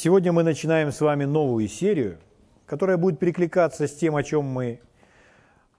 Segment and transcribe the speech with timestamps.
[0.00, 2.20] Сегодня мы начинаем с вами новую серию,
[2.66, 4.80] которая будет перекликаться с тем, о чем мы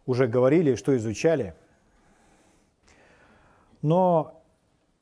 [0.06, 1.54] уже говорили, что изучали.
[3.82, 4.44] Но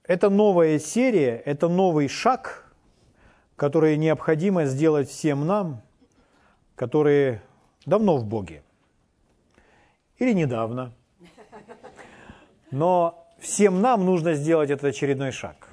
[0.03, 2.71] эта новая серия, это новый шаг,
[3.55, 5.81] который необходимо сделать всем нам,
[6.76, 7.42] которые
[7.88, 8.62] давно в Боге
[10.20, 10.94] или недавно.
[12.70, 15.70] Но всем нам нужно сделать этот очередной шаг.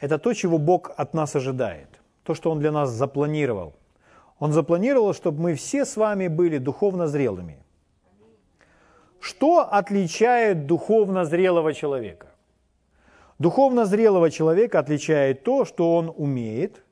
[0.00, 1.97] Это то, чего Бог от нас ожидает,
[2.28, 3.72] то, что Он для нас запланировал.
[4.38, 7.58] Он запланировал, чтобы мы все с вами были духовно зрелыми.
[9.18, 12.26] Что отличает духовно зрелого человека?
[13.38, 16.84] Духовно зрелого человека отличает то, что он умеет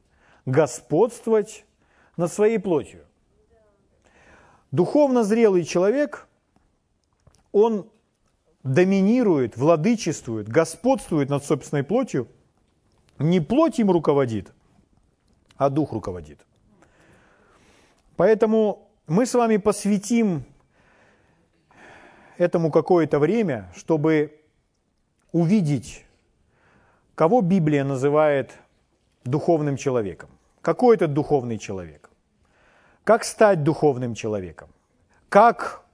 [0.46, 1.66] господствовать
[2.16, 3.04] над своей плотью.
[4.72, 6.28] Духовно зрелый человек,
[7.52, 7.90] он
[8.62, 12.26] доминирует, владычествует, господствует над собственной плотью,
[13.18, 14.52] не плоть им руководит,
[15.56, 16.46] а дух руководит.
[18.16, 20.44] Поэтому мы с вами посвятим
[22.38, 24.40] этому какое-то время, чтобы
[25.32, 26.04] увидеть,
[27.14, 28.52] кого Библия называет
[29.24, 30.30] духовным человеком.
[30.60, 32.10] Какой это духовный человек?
[33.04, 34.68] Как стать духовным человеком?
[35.28, 35.84] Как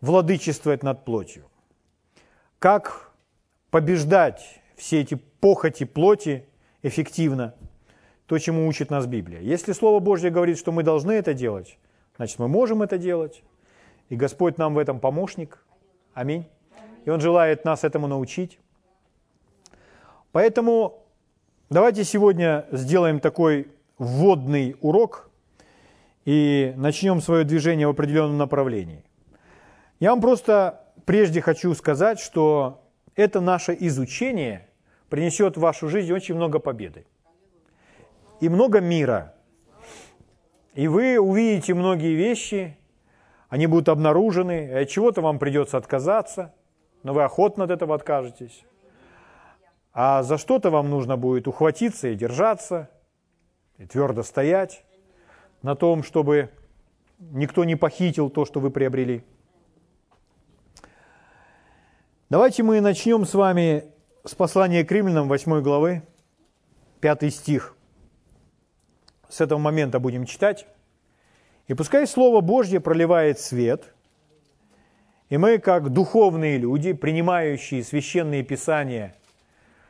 [0.00, 1.44] владычествовать над плотью?
[2.58, 3.12] Как
[3.70, 6.48] побеждать все эти похоти плоти
[6.82, 7.54] эффективно?
[8.26, 9.40] То, чему учит нас Библия.
[9.40, 11.78] Если Слово Божье говорит, что мы должны это делать,
[12.16, 13.42] значит, мы можем это делать.
[14.08, 15.62] И Господь нам в этом помощник.
[16.14, 16.46] Аминь.
[17.04, 18.58] И Он желает нас этому научить.
[20.32, 21.04] Поэтому
[21.68, 25.30] давайте сегодня сделаем такой вводный урок
[26.24, 29.04] и начнем свое движение в определенном направлении.
[30.00, 32.82] Я вам просто прежде хочу сказать, что
[33.14, 34.66] это наше изучение
[35.10, 37.04] принесет в вашу жизнь очень много победы
[38.40, 39.34] и много мира.
[40.74, 42.76] И вы увидите многие вещи,
[43.48, 46.52] они будут обнаружены, и от чего-то вам придется отказаться,
[47.04, 48.64] но вы охотно от этого откажетесь.
[49.92, 52.90] А за что-то вам нужно будет ухватиться и держаться,
[53.78, 54.84] и твердо стоять
[55.62, 56.50] на том, чтобы
[57.18, 59.24] никто не похитил то, что вы приобрели.
[62.28, 63.84] Давайте мы начнем с вами
[64.24, 66.02] с послания к римлянам 8 главы,
[67.00, 67.73] 5 стих.
[69.34, 70.64] С этого момента будем читать.
[71.66, 73.92] И пускай Слово Божье проливает свет,
[75.28, 79.16] и мы, как духовные люди, принимающие священные писания,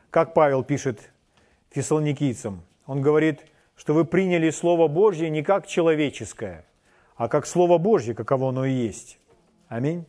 [0.09, 1.11] как Павел пишет
[1.69, 3.41] фессалоникийцам, он говорит,
[3.75, 6.65] что вы приняли Слово Божье не как человеческое,
[7.15, 9.19] а как Слово Божье, каково оно и есть.
[9.67, 10.05] Аминь.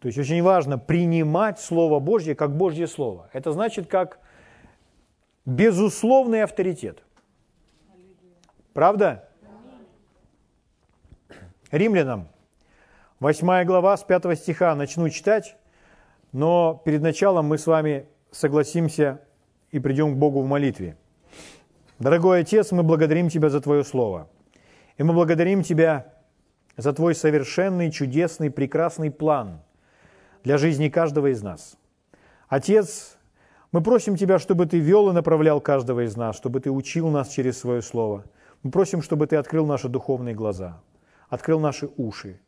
[0.00, 3.30] То есть очень важно принимать Слово Божье как Божье Слово.
[3.32, 4.18] Это значит как
[5.46, 7.02] безусловный авторитет.
[8.72, 9.28] Правда?
[11.72, 12.28] Римлянам,
[13.18, 15.56] 8 глава с 5 стиха начну читать,
[16.32, 19.20] но перед началом мы с вами согласимся
[19.70, 20.96] и придем к Богу в молитве.
[21.98, 24.28] Дорогой Отец, мы благодарим Тебя за Твое Слово.
[24.96, 26.14] И мы благодарим Тебя
[26.76, 29.60] за Твой совершенный, чудесный, прекрасный план
[30.44, 31.76] для жизни каждого из нас.
[32.48, 33.18] Отец,
[33.72, 37.28] мы просим Тебя, чтобы Ты вел и направлял каждого из нас, чтобы Ты учил нас
[37.28, 38.24] через Свое Слово.
[38.62, 40.80] Мы просим, чтобы Ты открыл наши духовные глаза–
[41.30, 42.38] открыл наши уши,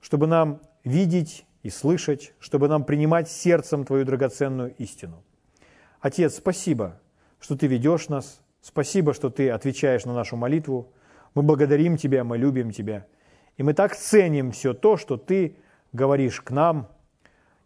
[0.00, 5.22] чтобы нам видеть и слышать, чтобы нам принимать сердцем Твою драгоценную истину.
[6.00, 7.00] Отец, спасибо,
[7.38, 10.92] что Ты ведешь нас, спасибо, что Ты отвечаешь на нашу молитву.
[11.34, 13.06] Мы благодарим Тебя, мы любим Тебя.
[13.56, 15.56] И мы так ценим все то, что Ты
[15.92, 16.88] говоришь к нам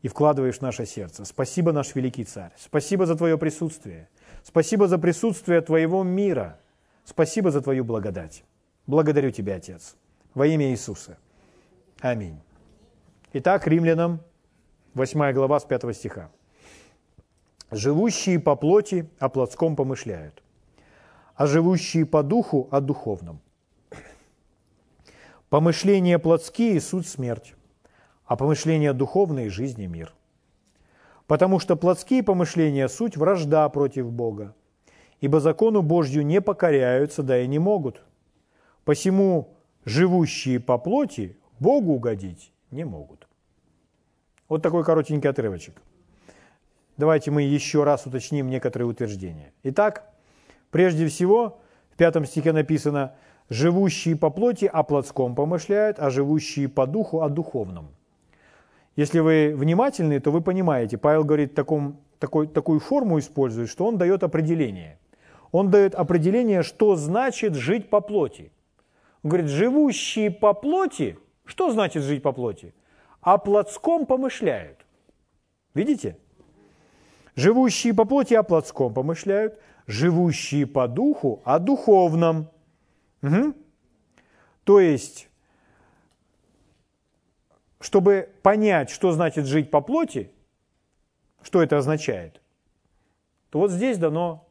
[0.02, 1.24] и вкладываешь в наше сердце.
[1.24, 2.52] Спасибо, наш великий Царь.
[2.56, 4.08] Спасибо за Твое присутствие.
[4.42, 6.60] Спасибо за присутствие Твоего мира.
[7.08, 8.44] Спасибо за Твою благодать.
[8.86, 9.96] Благодарю Тебя, Отец
[10.34, 11.16] во имя Иисуса.
[12.00, 12.38] Аминь.
[13.32, 14.20] Итак, римлянам,
[14.92, 16.30] 8 глава с 5 стиха.
[17.70, 20.42] «Живущие по плоти о плотском помышляют,
[21.34, 23.40] а живущие по духу о духовном.
[25.48, 27.54] Помышления плотские– суть смерть,
[28.26, 30.12] а помышления духовные– жизнь и мир.
[31.26, 34.54] Потому что плотские помышления– суть вражда против Бога,
[35.20, 38.02] ибо закону Божью не покоряются, да и не могут.
[38.84, 39.54] Посему
[39.84, 43.26] живущие по плоти Богу угодить не могут.
[44.48, 45.82] Вот такой коротенький отрывочек.
[46.96, 49.52] Давайте мы еще раз уточним некоторые утверждения.
[49.62, 50.10] Итак,
[50.70, 51.60] прежде всего,
[51.92, 53.14] в пятом стихе написано
[53.50, 57.90] «живущие по плоти о плотском помышляют, а живущие по духу о духовном».
[58.96, 63.96] Если вы внимательны, то вы понимаете, Павел говорит таком, такой, такую форму использует, что он
[63.96, 64.98] дает определение.
[65.52, 68.52] Он дает определение, что значит жить по плоти.
[69.22, 72.74] Он говорит, живущие по плоти, что значит жить по плоти?
[73.20, 74.84] О плотском помышляют.
[75.74, 76.18] Видите?
[77.34, 82.50] Живущие по плоти о плотском помышляют, живущие по духу о духовном.
[83.22, 83.54] Угу.
[84.64, 85.28] То есть,
[87.80, 90.30] чтобы понять, что значит жить по плоти,
[91.42, 92.40] что это означает,
[93.50, 94.47] то вот здесь дано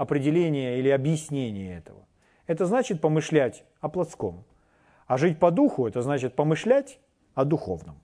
[0.00, 2.06] определение или объяснение этого.
[2.46, 4.44] Это значит помышлять о плотском.
[5.06, 6.98] А жить по духу– это значит помышлять
[7.34, 8.00] о духовном.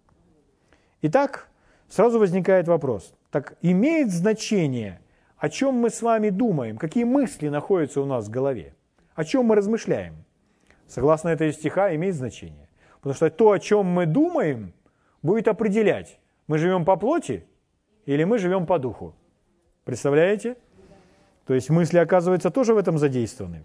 [1.01, 1.49] Итак,
[1.89, 3.15] сразу возникает вопрос.
[3.31, 5.01] Так имеет значение,
[5.39, 8.75] о чем мы с вами думаем, какие мысли находятся у нас в голове,
[9.15, 10.17] о чем мы размышляем?
[10.87, 12.69] Согласно этой стиха, имеет значение.
[12.97, 14.75] Потому что то, о чем мы думаем,
[15.23, 17.47] будет определять, мы живем по плоти
[18.05, 19.15] или мы живем по духу.
[19.85, 20.59] Представляете?
[21.47, 23.65] То есть мысли, оказывается, тоже в этом задействованы.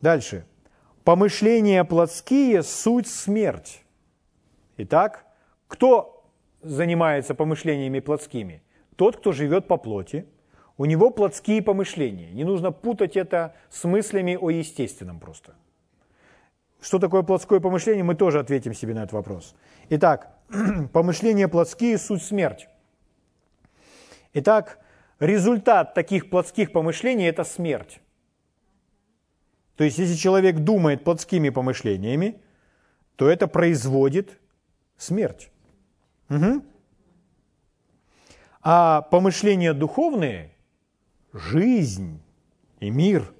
[0.00, 0.46] Дальше.
[1.04, 3.82] Помышления плотские– суть смерть.
[4.78, 5.26] Итак,
[5.68, 6.24] кто
[6.62, 8.62] занимается помышлениями плотскими?
[8.96, 10.26] Тот, кто живет по плоти.
[10.78, 12.30] У него плотские помышления.
[12.30, 15.54] Не нужно путать это с мыслями о естественном просто.
[16.80, 19.54] Что такое плотское помышление, мы тоже ответим себе на этот вопрос.
[19.90, 20.34] Итак,
[20.92, 22.68] помышления плотские– суть смерть.
[24.32, 24.78] Итак,
[25.20, 28.00] результат таких плотских помышлений– это смерть.
[29.76, 32.40] То есть, если человек думает плотскими помышлениями,
[33.16, 34.38] то это производит
[34.96, 35.50] смерть.
[36.28, 36.62] Угу.
[38.62, 40.50] А помышления духовные–
[41.32, 42.20] жизнь
[42.80, 43.32] и мир.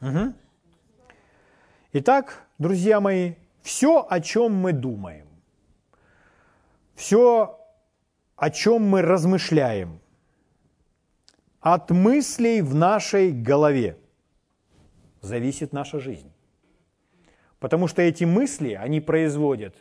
[0.00, 0.34] Угу.
[1.92, 5.26] Итак, друзья мои, все, о чем мы думаем,
[6.94, 7.58] все,
[8.36, 10.00] о чем мы размышляем,
[11.60, 13.98] от мыслей в нашей голове
[15.20, 16.32] зависит наша жизнь.
[17.58, 19.76] Потому что эти мысли, они производят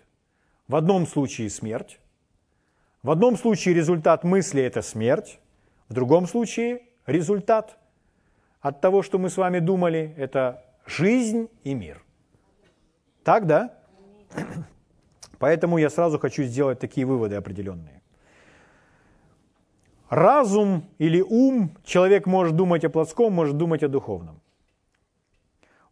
[0.68, 2.00] в одном случае смерть,
[3.02, 5.40] в одном случае результат мысли– это смерть,
[5.88, 7.78] в другом случае результат
[8.60, 12.04] от того, что мы с вами думали, это жизнь и мир.
[13.24, 13.74] Так, да?
[15.40, 17.99] Поэтому я сразу хочу сделать такие выводы определенные.
[20.10, 24.42] Разум или ум, человек может думать о плотском, может думать о духовном.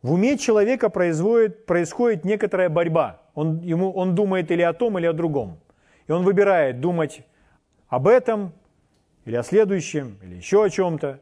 [0.02, 3.22] В уме человека производит, происходит некоторая борьба.
[3.36, 5.60] Он, ему, он думает или о том, или о другом.
[6.08, 7.22] И он выбирает думать
[7.90, 8.54] об этом,
[9.26, 11.20] или о следующем, или еще о чем-то.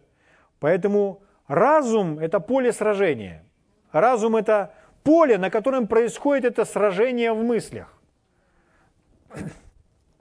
[0.59, 3.43] Поэтому разум– это поле сражения.
[3.91, 7.91] Разум– это поле, на котором происходит это сражение в мыслях.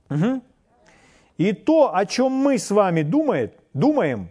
[1.36, 4.28] И то, о чем мы с вами думает, думаем,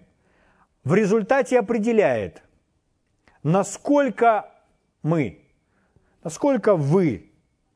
[0.84, 2.42] в результате определяет,
[3.42, 4.52] насколько
[5.02, 5.42] мы,
[6.24, 7.32] насколько вы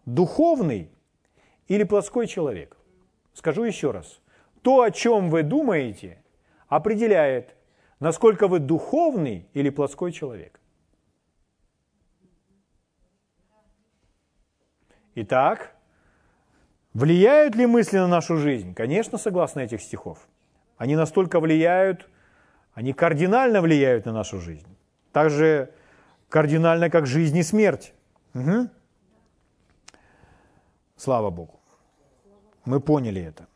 [0.05, 0.89] духовный
[1.67, 2.77] или плоской человек.
[3.33, 4.19] Скажу еще раз.
[4.61, 6.23] То, о чем вы думаете,
[6.67, 7.55] определяет,
[7.99, 10.59] насколько вы духовный или плоской человек.
[15.15, 15.76] Итак,
[16.97, 18.73] влияют ли мысли на нашу жизнь?
[18.73, 20.27] Конечно, согласно этих стихов.
[20.77, 22.09] Они настолько влияют,
[22.73, 24.67] они кардинально влияют на нашу жизнь.
[25.11, 25.69] Так же
[26.29, 27.93] кардинально, как жизнь и смерть.
[28.33, 28.69] Угу.
[30.95, 31.59] Слава Богу.
[32.65, 33.47] Мы поняли это.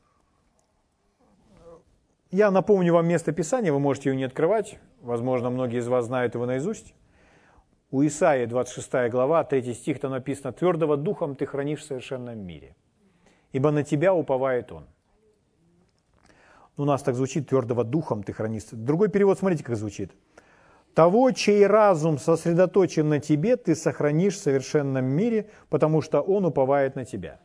[2.29, 4.77] Я напомню вам место Писания, вы можете его не открывать.
[5.01, 6.93] Возможно, многие из вас знают его наизусть.
[7.89, 12.75] У Исаии 26 глава, 3 стих, там написано, «Твердого духом ты хранишь в совершенном мире,
[13.51, 14.85] ибо на тебя уповает он».
[16.77, 18.63] У нас так звучит, «твердого духом ты хранишь».
[18.71, 20.11] Другой перевод, смотрите, как звучит.
[20.93, 26.95] «Того, чей разум сосредоточен на тебе, ты сохранишь в совершенном мире, потому что он уповает
[26.95, 27.39] на тебя».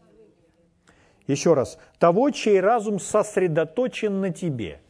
[1.27, 1.79] Еще раз.
[1.99, 4.81] «Того, чей разум сосредоточен на тебе,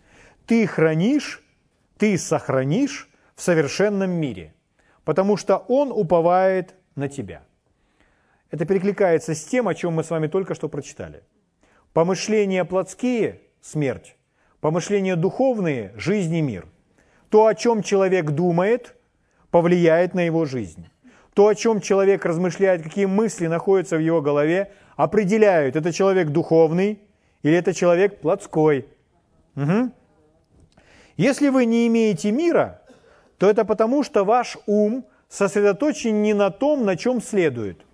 [0.47, 1.43] ты хранишь,
[1.99, 4.53] ты сохранишь в совершенном мире»
[5.07, 7.46] потому что Он уповает на тебя.
[8.51, 11.23] Это перекликается с тем, о чем мы с вами только что прочитали.
[11.93, 14.17] Помышления плотские– смерть,
[14.61, 16.67] помышления духовные– жизнь и мир.
[17.31, 18.95] То, о чем человек думает,
[19.51, 20.89] повлияет на его жизнь.
[21.35, 27.01] То, о чем человек размышляет, какие мысли находятся в его голове, определяют, это человек духовный
[27.43, 28.87] или это человек плотской.
[29.57, 29.91] Угу.
[31.17, 32.83] Если вы не имеете мира,
[33.39, 37.86] то это потому, что ваш ум сосредоточен не на том, на чем следует.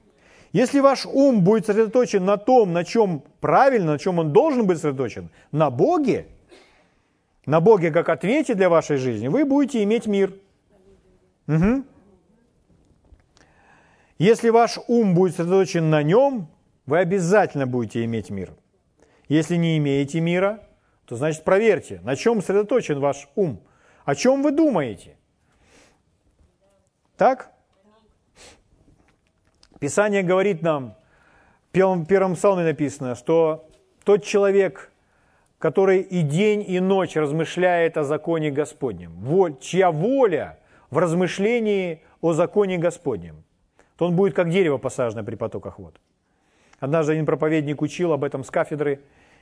[0.52, 4.76] Если ваш ум будет сосредоточен на том, на чем правильно, на чем он должен быть
[4.76, 6.26] сосредоточен, на Боге,
[7.46, 10.34] на Боге как ответе для вашей жизни, вы будете иметь мир.
[11.48, 11.84] Угу.
[14.18, 16.48] Если ваш ум будет сосредоточен на нем,
[16.84, 18.52] вы обязательно будете иметь мир.
[19.28, 20.60] Если не имеете мира,
[21.06, 23.62] то значит проверьте, на чем сосредоточен ваш ум,
[24.04, 25.16] о чем вы думаете.
[27.16, 27.51] Так?
[29.82, 30.94] Писание говорит нам,
[31.68, 33.66] в первом, первом псалме написано, что
[34.04, 34.92] тот человек,
[35.58, 39.10] который и день, и ночь размышляет о законе Господнем,
[39.58, 40.60] чья воля
[40.90, 43.42] в размышлении о законе Господнем,
[43.96, 46.00] то он будет как дерево посаженное при потоках вод.
[46.78, 49.00] Однажды один проповедник учил об этом с кафедры,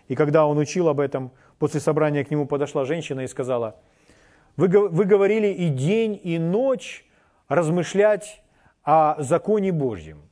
[0.09, 3.77] и когда он учил об этом, после собрания к нему подошла женщина и сказала,
[4.57, 7.05] вы, вы говорили и день, и ночь
[7.49, 8.41] размышлять
[8.85, 10.30] о законе Божьем.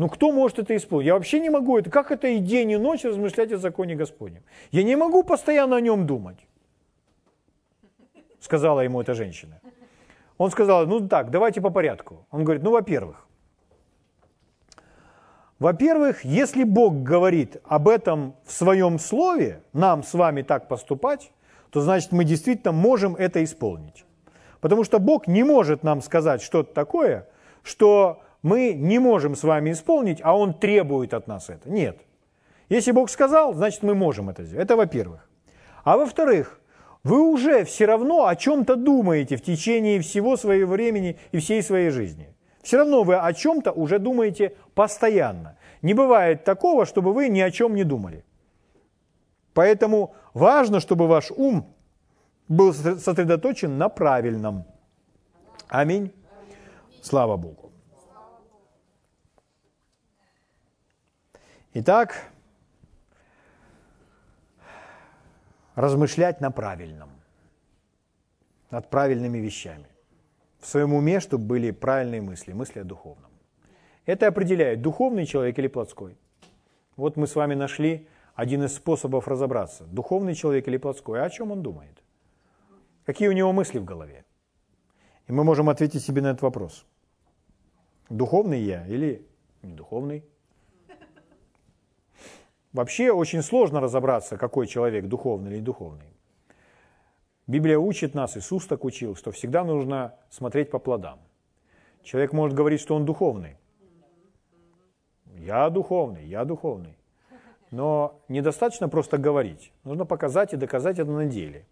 [0.00, 1.08] Ну кто может это исполнить?
[1.08, 1.90] Я вообще не могу это.
[1.90, 4.42] Как это и день, и ночь размышлять о законе Господнем?
[4.70, 6.38] Я не могу постоянно о нем думать,
[8.40, 9.60] сказала ему эта женщина.
[10.38, 12.26] Он сказал, ну так, давайте по порядку.
[12.30, 13.26] Он говорит, ну во-первых,
[15.58, 21.30] во-первых, если Бог говорит об этом в своем слове, нам с вами так поступать,
[21.68, 24.06] то значит мы действительно можем это исполнить.
[24.62, 27.28] Потому что Бог не может нам сказать что-то такое,
[27.62, 31.70] что мы не можем с вами исполнить, а Он требует от нас это.
[31.70, 31.98] Нет.
[32.68, 34.64] Если Бог сказал, значит мы можем это сделать.
[34.64, 35.28] Это во-первых.
[35.84, 36.60] А во-вторых,
[37.02, 41.90] вы уже все равно о чем-то думаете в течение всего своего времени и всей своей
[41.90, 42.34] жизни.
[42.62, 45.56] Все равно вы о чем-то уже думаете постоянно.
[45.82, 48.24] Не бывает такого, чтобы вы ни о чем не думали.
[49.54, 51.74] Поэтому важно, чтобы ваш ум
[52.48, 54.64] был сосредоточен на правильном.
[55.68, 56.12] Аминь.
[57.02, 57.69] Слава Богу.
[61.72, 62.32] Итак,
[65.76, 67.10] размышлять на правильном,
[68.72, 69.86] над правильными вещами
[70.58, 73.30] в своем уме, чтобы были правильные мысли, мысли о духовном.
[74.04, 76.18] Это определяет, духовный человек или плотской.
[76.96, 81.30] Вот мы с вами нашли один из способов разобраться, духовный человек или плотской, а о
[81.30, 82.02] чем он думает.
[83.04, 84.24] Какие у него мысли в голове.
[85.28, 86.84] И мы можем ответить себе на этот вопрос.
[88.08, 89.24] Духовный я или
[89.62, 90.24] не духовный?
[92.72, 96.06] Вообще очень сложно разобраться, какой человек духовный или духовный.
[97.48, 101.18] Библия учит нас, Иисус так учил, что всегда нужно смотреть по плодам.
[102.04, 103.56] Человек может говорить, что он духовный.
[105.36, 106.96] Я духовный, я духовный.
[107.72, 109.72] Но недостаточно просто говорить.
[109.82, 111.66] Нужно показать и доказать это на деле.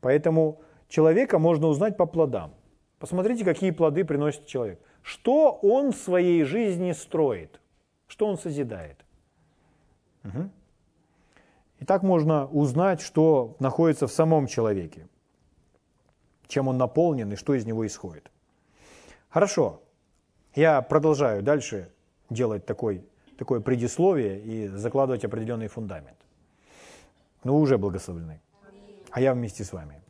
[0.00, 2.54] Поэтому человека можно узнать по плодам.
[3.00, 4.80] Посмотрите, какие плоды приносит человек.
[5.02, 7.60] Что он в своей жизни строит,
[8.06, 9.04] что он созидает.
[10.24, 10.50] Угу.
[11.80, 15.08] И так можно узнать, что находится в самом человеке,
[16.46, 18.30] чем он наполнен и что из него исходит.
[19.30, 19.80] Хорошо,
[20.54, 21.90] я продолжаю дальше
[22.28, 23.04] делать такой,
[23.38, 26.18] такое предисловие и закладывать определенный фундамент.
[27.44, 28.40] Ну, уже благословлены.
[29.10, 30.02] А я вместе с вами.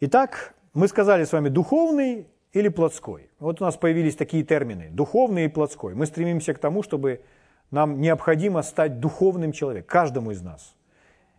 [0.00, 3.30] Итак, мы сказали с вами духовный или плотской.
[3.38, 5.94] Вот у нас появились такие термины, духовный и плотской.
[5.94, 7.22] Мы стремимся к тому, чтобы
[7.70, 10.74] нам необходимо стать духовным человеком, каждому из нас.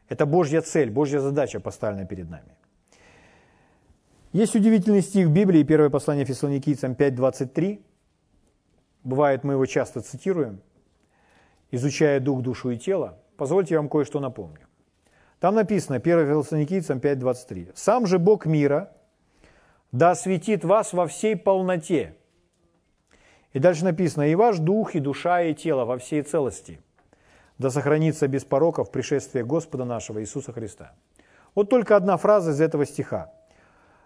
[0.09, 2.55] Это Божья цель, Божья задача поставлена перед нами.
[4.33, 7.81] Есть удивительный стих Библии, первое послание Фессалоникийцам 5.23.
[9.03, 10.61] Бывает, мы его часто цитируем,
[11.71, 13.19] изучая дух, душу и тело.
[13.37, 14.67] Позвольте я вам кое-что напомню.
[15.39, 17.71] Там написано, 1 Фессалоникийцам 5.23.
[17.75, 18.91] «Сам же Бог мира
[19.91, 22.15] да осветит вас во всей полноте,
[23.53, 26.79] и дальше написано, и ваш дух, и душа, и тело во всей целости,
[27.57, 30.91] да сохранится без пороков пришествие Господа нашего Иисуса Христа.
[31.55, 33.31] Вот только одна фраза из этого стиха.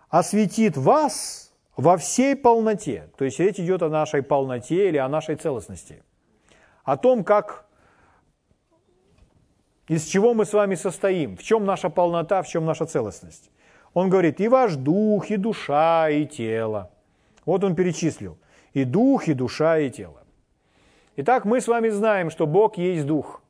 [0.09, 3.09] «Осветит вас во всей полноте».
[3.17, 6.03] То есть речь идет о нашей полноте или о нашей целостности.
[6.83, 7.65] О том, как,
[9.87, 13.51] из чего мы с вами состоим, в чем наша полнота, в чем наша целостность.
[13.93, 16.91] Он говорит, и ваш дух, и душа, и тело.
[17.45, 18.37] Вот он перечислил–
[18.73, 20.23] и дух, и душа, и тело.
[21.17, 23.41] Итак, мы с вами знаем, что Бог есть дух.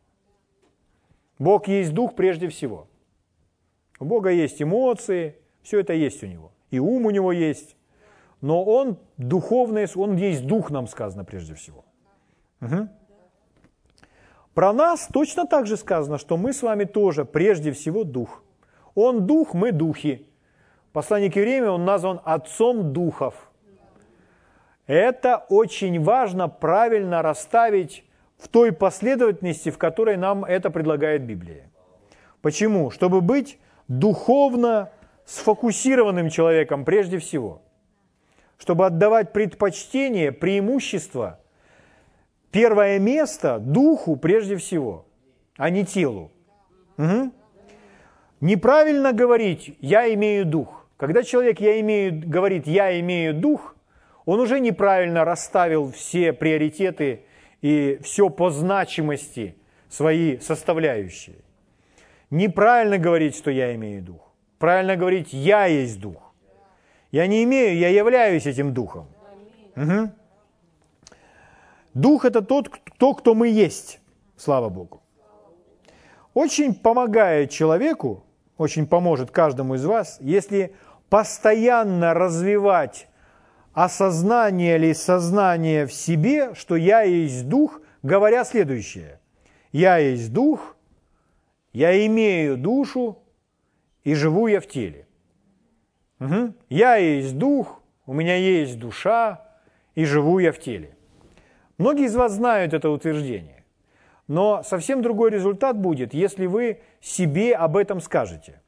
[1.37, 2.87] Бог есть дух прежде всего.
[3.99, 6.51] У Бога есть эмоции, все это есть у Него.
[6.71, 7.75] И ум у Него есть.
[8.41, 11.85] Но Он духовный, Он есть дух, нам сказано прежде всего.
[12.61, 12.87] Угу.
[14.55, 18.43] Про нас точно так же сказано, что мы с вами тоже прежде всего дух.
[18.95, 20.27] Он дух, мы духи.
[20.93, 23.49] Посланник Еврея, он назван отцом духов–
[24.91, 28.03] это очень важно правильно расставить
[28.37, 31.71] в той последовательности, в которой нам это предлагает Библия.
[32.41, 32.91] Почему?
[32.91, 33.57] Чтобы быть
[33.87, 34.91] духовно
[35.25, 37.61] сфокусированным человеком прежде всего.
[38.57, 41.39] Чтобы отдавать предпочтение, преимущество,
[42.51, 45.05] первое место духу прежде всего,
[45.55, 46.33] а не телу.
[46.97, 47.31] Угу.
[48.41, 50.85] Неправильно говорить «я имею дух».
[50.97, 53.70] Когда человек я имею, говорит «я имею дух»,
[54.25, 57.23] он уже неправильно расставил все приоритеты
[57.61, 59.55] и все по значимости
[59.89, 61.37] свои составляющие.
[62.29, 64.31] Неправильно говорить, что я имею дух.
[64.57, 66.33] Правильно говорить, я есть дух.
[67.11, 69.07] Я не имею, я являюсь этим духом.
[69.75, 70.11] Угу.
[71.93, 73.99] Дух это тот, кто, кто мы есть,
[74.37, 75.01] слава Богу.
[76.33, 78.23] Очень помогает человеку,
[78.57, 80.73] очень поможет каждому из вас, если
[81.09, 83.07] постоянно развивать
[83.73, 89.19] осознание или сознание в себе, что я есть дух, говоря следующее.
[89.71, 90.75] Я есть дух,
[91.71, 93.19] я имею душу
[94.03, 95.07] и живу я в теле.
[96.19, 96.53] Угу.
[96.69, 99.41] Я есть дух, у меня есть душа
[99.95, 100.95] и живу я в теле.
[101.77, 103.63] Многие из вас знают это утверждение,
[104.27, 108.61] но совсем другой результат будет, если вы себе об этом скажете.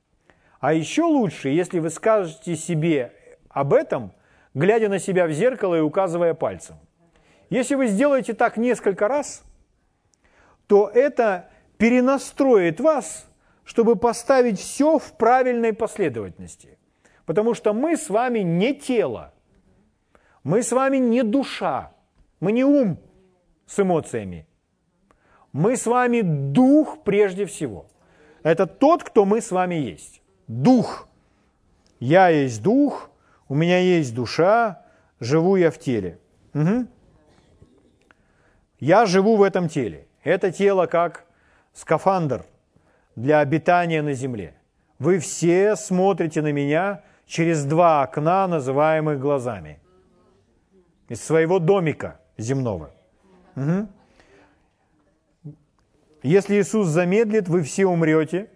[0.59, 3.11] А еще лучше, если вы скажете себе
[3.49, 4.13] об этом–
[4.53, 6.75] глядя на себя в зеркало и указывая пальцем.
[7.49, 9.43] Если вы сделаете так несколько раз,
[10.67, 13.27] то это перенастроит вас,
[13.63, 16.77] чтобы поставить все в правильной последовательности.
[17.25, 19.33] Потому что мы с вами не тело,
[20.43, 21.93] мы с вами не душа,
[22.39, 22.97] мы не ум
[23.65, 24.47] с эмоциями.
[25.53, 27.85] Мы с вами дух прежде всего.
[28.41, 30.21] Это тот, кто мы с вами есть.
[30.47, 31.07] Дух.
[31.99, 33.09] Я есть дух–
[33.47, 34.81] у меня есть душа,
[35.19, 36.19] живу я в теле.
[36.53, 36.87] Угу.
[38.79, 40.07] Я живу в этом теле.
[40.23, 41.25] Это тело как
[41.73, 42.45] скафандр
[43.15, 44.55] для обитания на земле.
[44.99, 49.79] Вы все смотрите на меня через два окна, называемых глазами.
[51.09, 52.91] Из своего домика земного.
[53.55, 53.87] Угу.
[56.23, 58.49] Если Иисус замедлит, вы все умрете,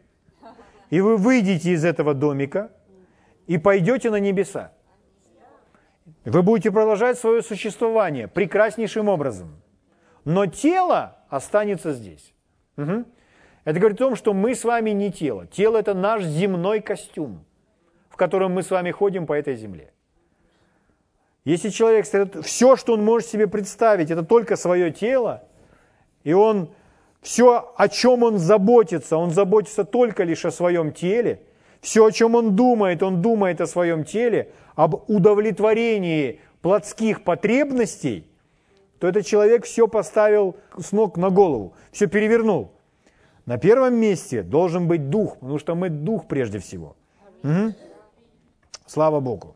[0.89, 2.71] и вы выйдете из этого домика
[3.45, 4.71] и пойдете на небеса.
[6.29, 9.61] Вы будете продолжать свое существование прекраснейшим образом.
[10.25, 12.33] Но тело останется здесь.
[12.75, 13.05] Угу.
[13.63, 15.47] Это говорит о том, что мы с вами не тело.
[15.47, 17.45] Тело– это наш земной костюм,
[18.09, 19.93] в котором мы с вами ходим по этой земле.
[21.45, 22.05] Если человек,
[22.43, 25.45] все, что он может себе представить, это только свое тело,
[26.25, 26.71] и он
[27.21, 31.41] все, о чем он заботится, он заботится только лишь о своем теле,
[31.81, 38.27] все, о чем он думает, он думает о своем теле, об удовлетворении плотских потребностей,
[38.99, 42.71] то этот человек все поставил с ног на голову, все перевернул.
[43.45, 46.95] На первом месте должен быть дух, потому что мы дух прежде всего.
[47.43, 47.73] Угу.
[48.85, 49.55] Слава Богу.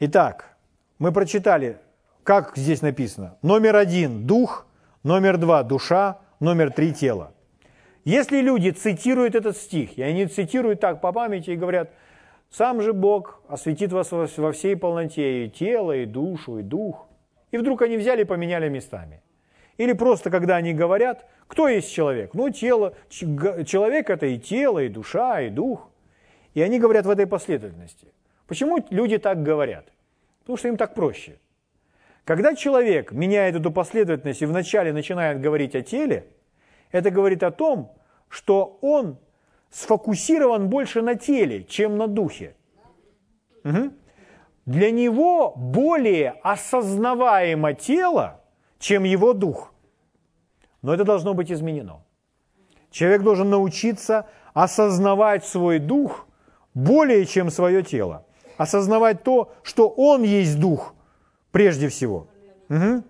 [0.00, 0.56] Итак,
[0.98, 1.78] мы прочитали,
[2.22, 3.36] как здесь написано.
[3.42, 4.66] Номер один– дух,
[5.02, 7.32] номер два– душа, номер три– тело.
[8.08, 11.90] Если люди цитируют этот стих, и они цитируют так по памяти и говорят–
[12.50, 17.06] сам же Бог осветит вас во всей полноте, и тело, и душу, и дух.
[17.50, 19.22] И вдруг они взяли и поменяли местами.
[19.76, 22.34] Или просто, когда они говорят, кто есть человек?
[22.34, 25.88] Ну, тело, человек это и тело, и душа, и дух.
[26.54, 28.08] И они говорят в этой последовательности.
[28.46, 29.86] Почему люди так говорят?
[30.40, 31.38] Потому что им так проще.
[32.24, 36.26] Когда человек меняет эту последовательность и вначале начинает говорить о теле,
[36.90, 37.92] это говорит о том,
[38.28, 39.18] что он
[39.70, 42.54] сфокусирован больше на теле, чем на духе.
[43.64, 43.92] Угу.
[44.66, 48.40] Для него более осознаваемо тело,
[48.78, 49.72] чем его дух.
[50.82, 52.02] Но это должно быть изменено.
[52.90, 56.26] Человек должен научиться осознавать свой дух
[56.74, 58.24] более, чем свое тело.
[58.56, 60.94] Осознавать то, что он есть дух
[61.50, 62.28] прежде всего.
[62.68, 63.02] Угу.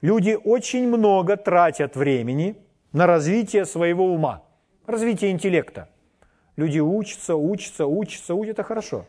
[0.00, 2.56] Люди очень много тратят времени
[2.92, 4.44] на развитие своего ума
[4.88, 5.88] развитие интеллекта.
[6.56, 9.06] Люди учатся, учатся, учатся, учатся, это хорошо.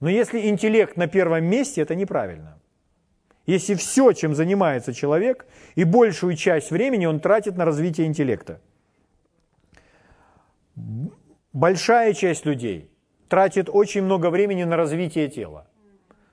[0.00, 2.58] Но если интеллект на первом месте, это неправильно.
[3.44, 8.60] Если все, чем занимается человек, и большую часть времени он тратит на развитие интеллекта.
[11.52, 12.90] Большая часть людей
[13.28, 15.66] тратит очень много времени на развитие тела.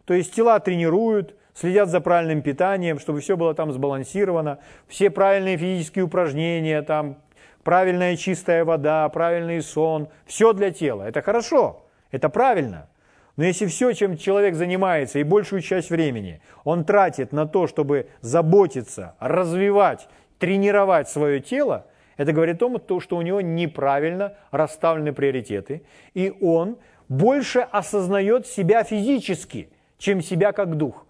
[0.06, 5.58] То есть тела тренируют, следят за правильным питанием, чтобы все было там сбалансировано, все правильные
[5.58, 7.18] физические упражнения, там
[7.64, 11.04] правильная чистая вода, правильный сон, все для тела.
[11.04, 12.88] Это хорошо, это правильно.
[13.36, 18.08] Но если все, чем человек занимается, и большую часть времени он тратит на то, чтобы
[18.22, 20.08] заботиться, развивать,
[20.40, 21.86] тренировать свое тело,
[22.20, 28.84] Это говорит о том, что у него неправильно расставлены приоритеты, и он больше осознает себя
[28.84, 31.06] физически, чем себя как дух.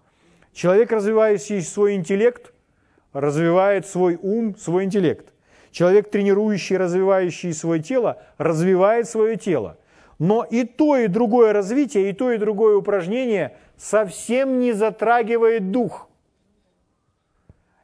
[0.52, 2.52] Человек, развивающий свой интеллект,
[3.12, 5.32] развивает свой ум, свой интеллект.
[5.70, 9.78] Человек, тренирующий, развивающий свое тело, развивает свое тело.
[10.18, 16.08] Но и то, и другое развитие, и то, и другое упражнение совсем не затрагивает дух.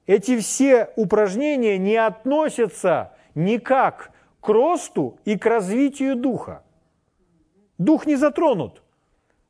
[0.06, 6.62] Эти все упражнения не относятся никак к росту и к развитию духа.
[7.78, 8.82] Дух не затронут,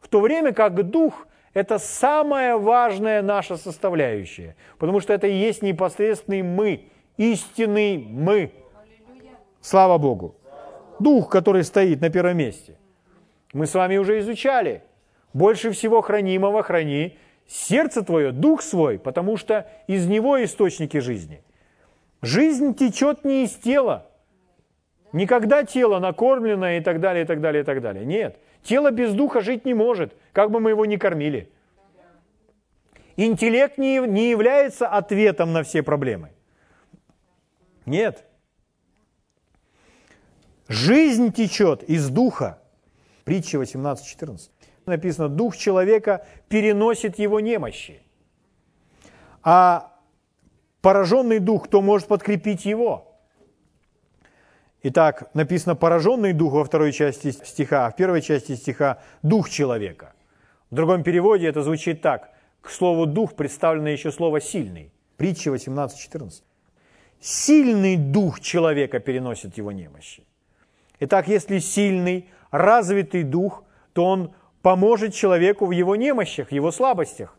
[0.01, 5.63] в то время как дух– это самая важная наша составляющая, потому что это и есть
[5.63, 8.53] непосредственный мы, истинный мы.
[9.63, 10.35] Слава Богу.
[10.99, 12.77] Дух, который стоит на первом месте.
[13.55, 14.83] Мы с вами уже изучали.
[15.33, 17.17] Больше всего хранимого храни
[17.47, 21.43] сердце твое, дух свой, потому что из него источники жизни.
[22.21, 24.05] Жизнь течет не из тела.
[25.13, 28.05] Никогда тело накормлено и так далее, и так далее, и так далее.
[28.05, 28.37] Нет.
[28.67, 31.49] Тело без духа жить не может, как бы мы его ни кормили.
[33.17, 36.31] Интеллект не, не является ответом на все проблемы.
[37.87, 38.25] Нет.
[40.67, 42.61] Жизнь течет из духа.
[43.23, 44.51] Притча 18.14.
[44.85, 48.03] Написано, дух человека переносит его немощи.
[49.45, 49.97] А
[50.81, 53.06] пораженный дух, кто может подкрепить его?
[54.89, 60.13] Итак, написано пораженный дух во второй части стиха, а в первой части стиха дух человека.
[60.71, 62.31] В другом переводе это звучит так.
[62.61, 64.93] К слову дух представлено еще слово сильный.
[65.17, 66.43] Притча 18.14.
[67.19, 70.23] Сильный дух человека переносит его немощи.
[71.01, 77.37] Итак, если сильный, развитый дух, то он поможет человеку в его немощах, в его слабостях.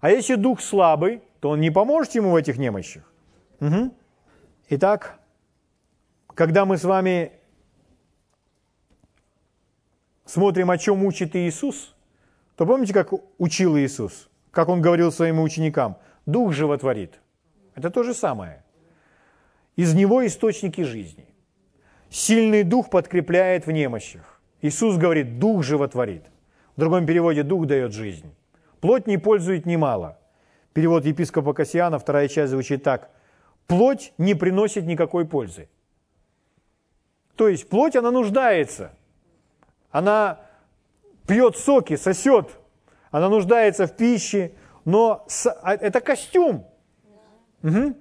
[0.00, 3.10] А если дух слабый, то он не поможет ему в этих немощах.
[3.60, 3.90] Угу.
[4.68, 5.18] Итак,
[6.34, 7.32] когда мы с вами
[10.24, 11.94] смотрим, о чем учит Иисус,
[12.56, 14.28] то помните, как учил Иисус?
[14.50, 15.96] Как он говорил своим ученикам?
[16.26, 17.20] Дух животворит.
[17.74, 18.62] Это то же самое.
[19.76, 21.26] Из него источники жизни.
[22.10, 24.40] Сильный дух подкрепляет в немощах.
[24.62, 26.24] Иисус говорит, дух животворит.
[26.76, 28.32] В другом переводе, дух дает жизнь.
[28.80, 30.18] Плоть не пользует немало.
[30.72, 33.10] Перевод епископа Кассиана, вторая часть звучит так.
[33.66, 35.68] Плоть не приносит никакой пользы.
[37.36, 38.92] То есть плоть, она нуждается.
[39.90, 40.40] Она
[41.26, 42.50] пьет соки, сосет.
[43.10, 44.52] Она нуждается в пище.
[44.84, 45.26] Но
[45.62, 46.66] а, это костюм.
[47.62, 47.94] Угу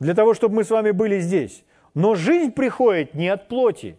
[0.00, 1.64] для того, чтобы мы с вами были здесь.
[1.94, 3.96] Но жизнь приходит не от плоти.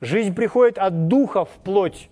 [0.00, 2.10] Жизнь приходит от духа в плоть.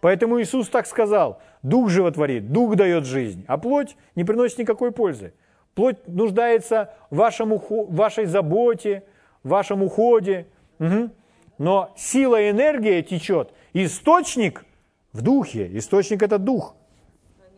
[0.00, 1.40] Поэтому Иисус так сказал.
[1.62, 5.34] Дух животворит, дух дает жизнь, а плоть не приносит никакой пользы.
[5.74, 9.02] Плоть нуждается в, вашем ухо, вашей заботе,
[9.42, 10.46] в вашем уходе.
[10.78, 11.10] Угу.
[11.58, 13.52] Но сила и энергия течет.
[13.72, 14.64] Источник
[15.12, 15.68] в духе.
[15.76, 16.74] Источник– это дух.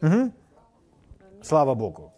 [0.02, 0.32] Угу.
[1.42, 2.12] Слава Богу.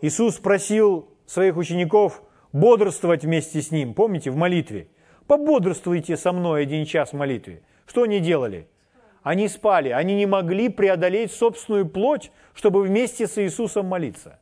[0.00, 3.94] Иисус спросил своих учеников бодрствовать вместе с ним.
[3.94, 4.88] Помните, в молитве?
[5.26, 7.62] Пободрствуйте со мной один час в молитве.
[7.86, 8.68] Что они делали?
[9.22, 14.38] Они спали, они не могли преодолеть собственную плоть, чтобы вместе с Иисусом молиться.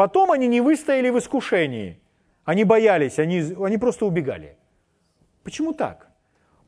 [0.00, 2.00] Потом они не выстояли в искушении.
[2.46, 4.56] Они боялись, они, они просто убегали.
[5.44, 6.08] Почему так?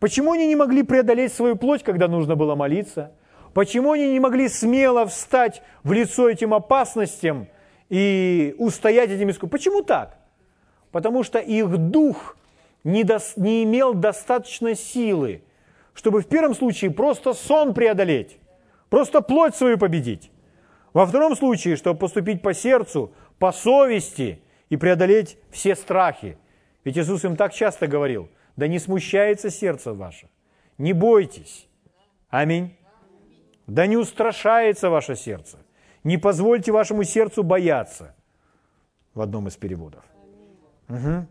[0.01, 3.15] Почему они не могли преодолеть свою плоть, когда нужно было молиться?
[3.55, 7.49] Почему они не могли смело встать в лицо этим опасностям
[7.89, 9.49] и устоять этим искусством?
[9.49, 10.19] Почему так?
[10.91, 12.37] Потому что их дух
[12.85, 15.43] не, до, не имел достаточно силы,
[15.95, 18.37] чтобы в первом случае просто сон преодолеть,
[18.91, 20.31] просто плоть свою победить.
[20.93, 23.13] Во втором случае, чтобы поступить по сердцу,
[23.43, 26.39] по совести и преодолеть все страхи.
[26.85, 30.29] Ведь Иисус им так часто говорил, да не смущается сердце ваше,
[30.79, 31.67] не бойтесь.
[32.29, 32.77] Аминь.
[33.67, 35.59] Да не устрашается ваше сердце.
[36.05, 38.15] Не позвольте вашему сердцу бояться.
[39.13, 40.05] В одном из переводов.
[40.89, 41.27] Угу.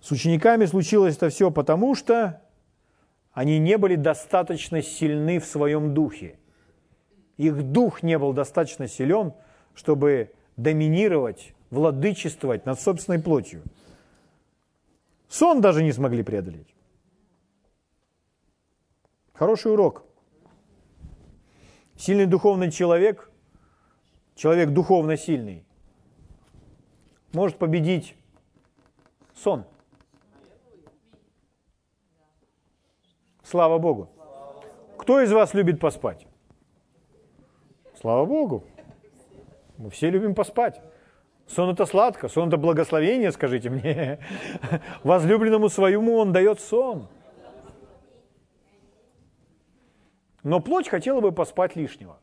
[0.00, 2.40] С учениками случилось это все потому, что
[3.32, 6.38] они не были достаточно сильны в своем духе.
[7.36, 9.34] Их дух не был достаточно силен,
[9.74, 13.62] чтобы доминировать, владычествовать над собственной плотью.
[15.28, 16.74] Сон даже не смогли преодолеть.
[19.34, 20.04] Хороший урок.
[21.96, 23.30] Сильный духовный человек,
[24.34, 25.64] человек духовно сильный,
[27.32, 28.16] может победить
[29.34, 29.64] сон.
[33.42, 34.10] Слава Богу.
[34.98, 36.26] Кто из вас любит поспать?
[38.00, 38.64] Слава Богу.
[39.78, 40.80] Мы все любим поспать.
[41.46, 44.18] Сон это сладко, сон это благословение, скажите мне.
[45.04, 47.08] Возлюбленному своему он дает сон.
[50.42, 52.20] Но плоть хотела бы поспать лишнего.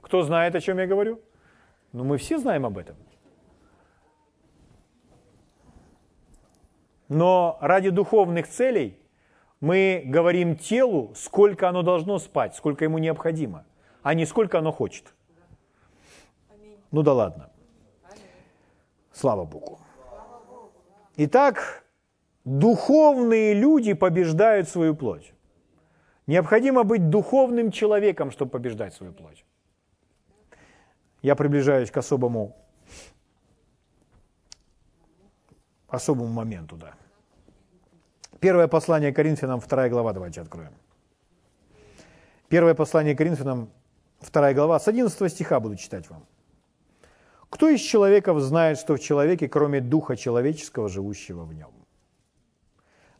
[0.00, 1.20] Кто знает, о чем я говорю?
[1.92, 2.96] Ну, мы все знаем об этом.
[7.08, 8.96] Но ради духовных целей
[9.60, 13.66] мы говорим телу, сколько оно должно спать, сколько ему необходимо,
[14.02, 15.12] а не сколько оно хочет.
[16.92, 17.50] Ну да ладно.
[19.12, 19.78] Слава Богу.
[21.16, 21.84] Итак,
[22.44, 25.32] духовные люди побеждают свою плоть.
[26.26, 29.44] Необходимо быть духовным человеком, чтобы побеждать свою плоть.
[31.22, 32.56] Я приближаюсь к особому,
[35.88, 36.94] особому моменту, да.
[38.40, 40.72] Первое послание Коринфянам, вторая глава, давайте откроем.
[42.48, 43.70] Первое послание Коринфянам,
[44.20, 46.24] вторая глава, с 11 стиха буду читать вам.
[47.50, 51.70] Кто из человеков знает, что в человеке, кроме духа человеческого, живущего в нем?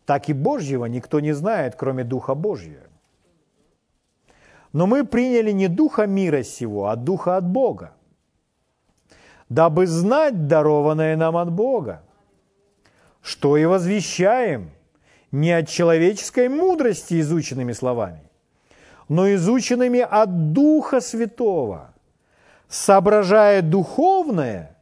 [0.06, 2.86] Так и Божьего никто не знает, кроме Духа Божьего.
[4.72, 7.92] Но мы приняли не Духа мира сего, а Духа от Бога,
[9.48, 12.02] дабы знать дарованное нам от Бога,
[13.20, 14.70] что и возвещаем
[15.32, 18.22] не от человеческой мудрости изученными словами,
[19.08, 21.94] но изученными от Духа Святого–
[22.70, 24.78] соображая духовное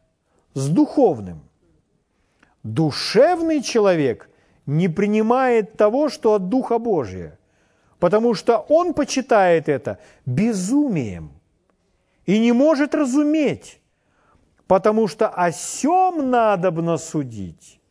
[0.53, 1.41] с духовным.
[2.63, 4.29] Душевный человек
[4.65, 7.39] не принимает того, что от Духа Божия,
[7.99, 11.31] потому что он почитает это безумием
[12.25, 13.81] и не может разуметь,
[14.67, 17.81] потому что о сем надобно судить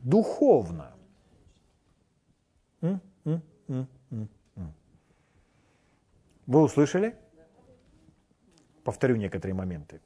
[0.00, 0.90] духовно.
[6.46, 7.16] Вы услышали?
[8.84, 10.00] Повторю некоторые моменты.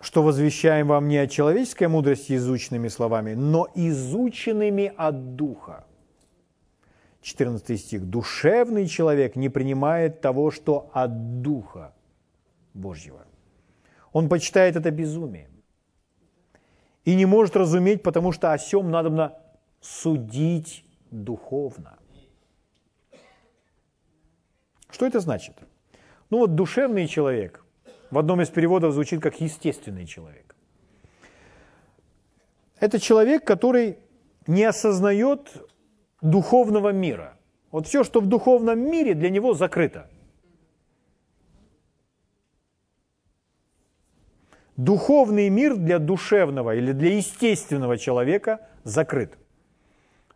[0.00, 5.86] Что возвещаем вам не от человеческой мудрости изученными словами, но изученными от Духа.
[7.22, 8.04] 14 стих.
[8.04, 11.94] Душевный человек не принимает того, что от Духа
[12.74, 13.24] Божьего.
[14.12, 15.50] Он почитает это безумием.
[17.06, 19.40] И не может разуметь, потому что о сем надо
[19.80, 21.98] судить духовно.
[24.94, 25.56] Что это значит?
[26.30, 27.64] Ну вот душевный человек
[28.12, 30.54] в одном из переводов звучит как естественный человек.
[32.78, 33.98] Это человек, который
[34.46, 35.50] не осознает
[36.22, 37.36] духовного мира.
[37.72, 40.08] Вот все, что в духовном мире, для него закрыто.
[44.76, 49.36] Духовный мир для душевного или для естественного человека закрыт.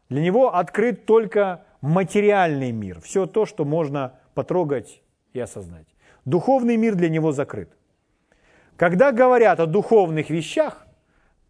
[0.09, 5.89] Для него открыт только материальный мир, все то, что можно потрогать и осознать.
[6.25, 7.77] Духовный мир для него закрыт.
[8.77, 10.87] Когда говорят о духовных вещах,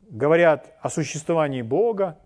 [0.09, 2.17] говорят о существовании Бога,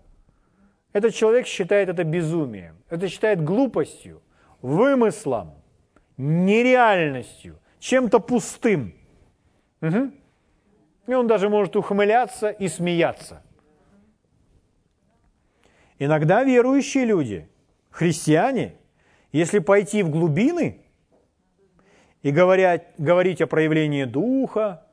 [0.93, 4.23] этот человек считает это безумием, это считает глупостью,
[4.61, 5.55] вымыслом,
[6.17, 8.95] нереальностью, чем-то пустым.
[9.81, 10.13] Угу.
[11.09, 13.43] И он даже может ухмыляться и смеяться.
[15.99, 17.49] Иногда верующие люди,
[17.91, 18.77] христиане,
[19.33, 20.83] если пойти в глубины
[22.23, 24.87] и говорять, говорить о проявлении Духа,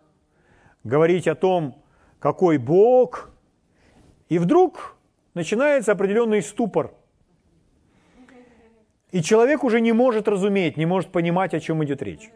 [0.84, 1.84] говорить о том,
[2.20, 3.30] какой Бог,
[4.30, 4.98] и вдруг
[5.34, 6.94] начинается определенный ступор.
[9.12, 12.30] И человек уже не может разуметь, не может понимать, о чем идет речь.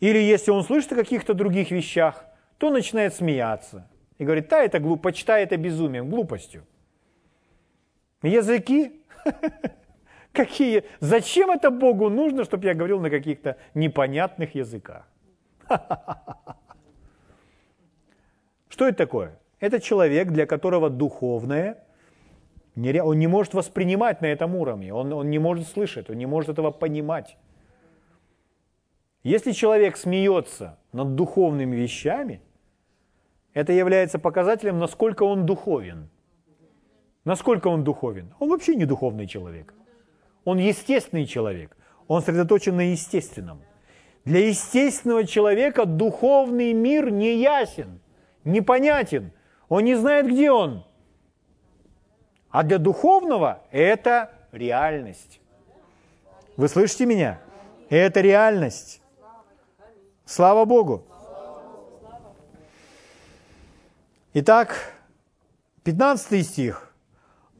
[0.00, 2.24] Или если он слышит о каких-то других вещах,
[2.58, 3.88] то начинает смеяться
[4.18, 6.66] и говорит, да, это глупо, почитай это безумием, глупостью.
[8.22, 9.00] Языки
[10.32, 10.84] Какие?
[11.00, 15.06] Зачем это Богу нужно, чтобы я говорил на каких-то непонятных языках?
[18.68, 19.38] Что это такое?
[19.60, 21.84] Это человек, для которого духовное,
[22.74, 26.48] он не может воспринимать на этом уровне, он, он не может слышать, он не может
[26.48, 27.36] этого понимать.
[29.22, 32.40] Если человек смеется над духовными вещами,
[33.52, 36.08] это является показателем, насколько он духовен.
[37.24, 38.34] Насколько он духовен?
[38.40, 39.74] Он вообще не духовный человек.
[40.44, 41.76] Он естественный человек.
[42.08, 43.62] Он сосредоточен на естественном.
[44.24, 48.00] Для естественного человека духовный мир не ясен,
[48.44, 49.32] непонятен.
[49.68, 50.84] Он не знает, где он.
[52.50, 55.40] А для духовного это реальность.
[56.56, 57.40] Вы слышите меня?
[57.88, 59.00] Это реальность.
[60.24, 61.04] Слава Богу.
[64.34, 64.94] Итак,
[65.84, 66.91] 15 стих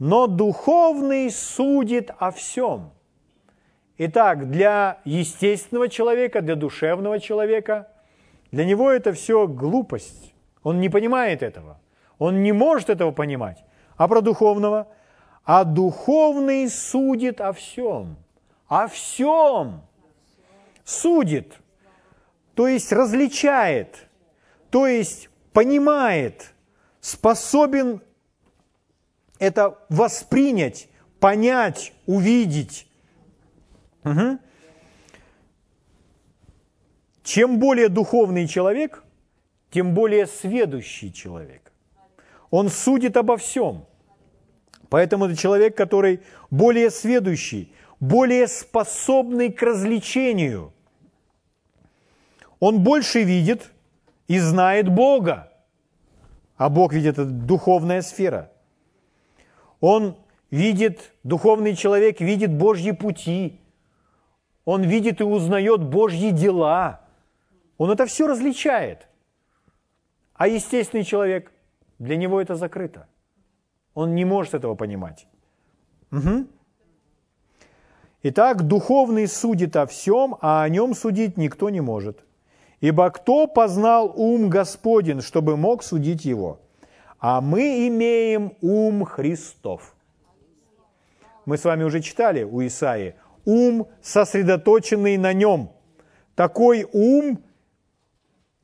[0.04, 2.90] но духовный судит о всем.
[3.98, 7.86] Итак, для естественного человека, для душевного человека,
[8.50, 10.34] для него это все глупость.
[10.64, 11.80] Он не понимает этого.
[12.18, 13.64] Он не может этого понимать.
[13.96, 14.88] А про духовного?
[15.44, 18.16] А духовный судит о всем.
[18.66, 19.82] О всем.
[20.82, 21.54] Судит.
[22.56, 24.08] То есть различает.
[24.68, 26.54] То есть понимает.
[27.00, 28.02] Способен
[29.42, 32.86] это воспринять, понять, увидеть.
[34.04, 34.38] Угу.
[37.24, 39.02] Чем более духовный человек,
[39.72, 41.72] тем более сведущий человек.
[42.50, 43.84] Он судит обо всем.
[44.88, 50.72] Поэтому это человек, который более сведущий, более способный к развлечению.
[52.60, 53.72] Он больше видит
[54.28, 55.52] и знает Бога.
[56.56, 58.51] А Бог видит это духовная сфера.
[59.82, 60.16] Он
[60.52, 63.60] видит, духовный человек видит Божьи пути.
[64.64, 67.00] Он видит и узнает Божьи дела.
[67.78, 69.08] Он это все различает.
[70.34, 71.50] А естественный человек,
[71.98, 73.08] для него это закрыто.
[73.94, 75.26] Он не может этого понимать.
[76.12, 76.46] Угу.
[78.22, 82.24] Итак, духовный судит о всем, а о нем судить никто не может.
[82.80, 86.60] Ибо кто познал ум Господень, чтобы мог судить его?
[87.22, 89.94] А мы имеем ум Христов.
[91.46, 93.14] Мы с вами уже читали у Исаии.
[93.44, 95.70] Ум, сосредоточенный на нем.
[96.34, 97.40] Такой ум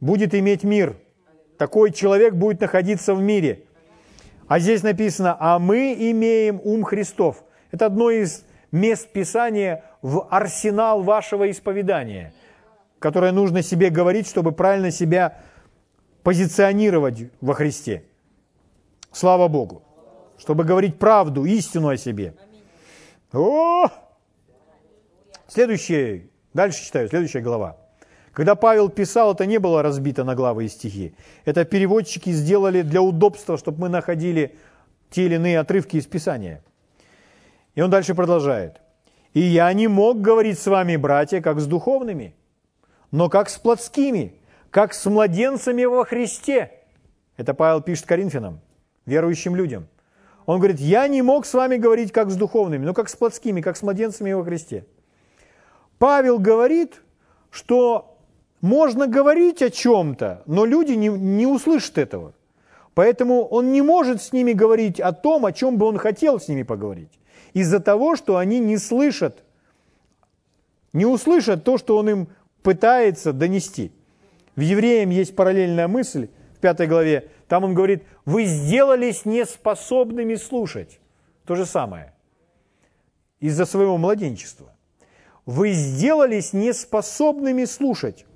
[0.01, 0.97] будет иметь мир.
[1.57, 3.63] Такой человек будет находиться в мире.
[4.49, 7.45] А здесь написано, а мы имеем ум Христов.
[7.71, 12.33] Это одно из мест Писания в арсенал вашего исповедания,
[12.99, 15.39] которое нужно себе говорить, чтобы правильно себя
[16.25, 18.03] позиционировать во Христе.
[19.13, 19.83] Слава Богу.
[20.39, 22.35] Чтобы говорить правду, истину о себе.
[23.33, 23.89] О!
[25.49, 27.77] Следующее, дальше читаю, следующая глава.
[28.33, 31.15] Когда Павел писал, это не было разбито на главы и стихи.
[31.45, 34.57] Это переводчики сделали для удобства, чтобы мы находили
[35.11, 36.63] те или иные отрывки из Писания.
[37.75, 38.81] И он дальше продолжает.
[39.35, 42.35] «И я не мог говорить с вами, братья, как с духовными,
[43.11, 44.35] но как с плотскими,
[44.71, 46.73] как с младенцами во Христе».
[47.37, 48.61] Это Павел пишет Коринфянам,
[49.09, 49.89] верующим людям.
[50.47, 53.61] Он говорит, я не мог с вами говорить как с духовными, но как с плотскими,
[53.61, 54.87] как с младенцами во Христе.
[55.99, 57.03] Павел говорит,
[57.51, 58.17] что
[58.61, 62.35] можно говорить о чем-то, но люди не, не услышат этого.
[62.95, 66.49] Поэтому он не может с ними говорить о том, о чем бы он хотел с
[66.49, 67.11] ними поговорить.
[67.53, 69.45] Из-за того, что они не слышат,
[70.93, 72.29] не услышат то, что он им
[72.63, 73.93] пытается донести.
[74.57, 77.29] В Евреям есть параллельная мысль в пятой главе.
[77.49, 81.01] Там он говорит, вы сделались неспособными слушать.
[81.45, 82.15] То же самое.
[83.41, 84.77] Из-за своего младенчества.
[85.47, 88.27] Вы сделались неспособными слушать.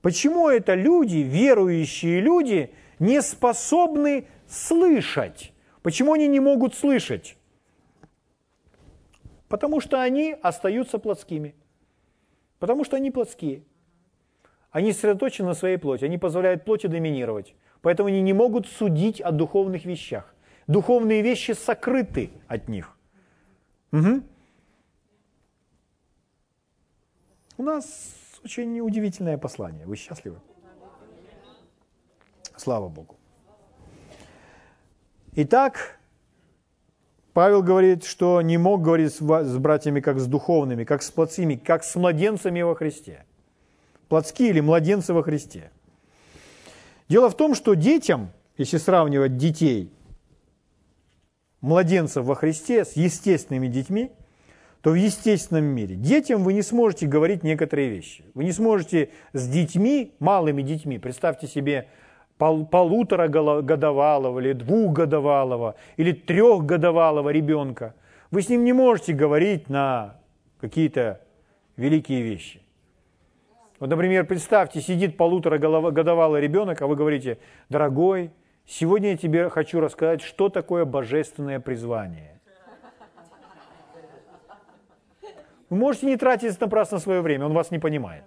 [0.00, 5.52] Почему это люди, верующие люди, не способны слышать?
[5.82, 7.36] Почему они не могут слышать?
[9.48, 11.54] Потому что они остаются плотскими.
[12.58, 13.64] Потому что они плотские.
[14.70, 17.54] Они сосредоточены на своей плоти, они позволяют плоти доминировать.
[17.86, 20.34] Поэтому они не могут судить о духовных вещах.
[20.66, 22.98] Духовные вещи сокрыты от них.
[23.92, 24.22] Угу.
[27.58, 29.86] У нас очень удивительное послание.
[29.86, 30.40] Вы счастливы?
[32.56, 33.14] Слава Богу.
[35.36, 36.00] Итак,
[37.34, 41.84] Павел говорит, что не мог говорить с братьями как с духовными, как с плотскими, как
[41.84, 43.24] с младенцами во Христе.
[44.08, 45.70] Плотские или младенцы во Христе.
[47.08, 49.92] Дело в том, что детям, если сравнивать детей,
[51.60, 54.10] младенцев во Христе с естественными детьми–
[54.86, 58.24] то в естественном мире детям вы не сможете говорить некоторые вещи.
[58.34, 61.88] Вы не сможете с детьми, малыми детьми, представьте себе
[62.38, 67.96] пол, полутора годовалого или двухгодовалого или трехгодовалого ребенка,
[68.30, 70.20] вы с ним не можете говорить на
[70.60, 71.20] какие-то
[71.76, 72.60] великие вещи.
[73.78, 78.32] Вот, например, представьте, сидит полуторагодовалый ребенок, а вы говорите, дорогой,
[78.64, 82.40] сегодня я тебе хочу рассказать, что такое божественное призвание.
[85.68, 88.24] Вы можете не тратить напрасно свое время, он вас не понимает.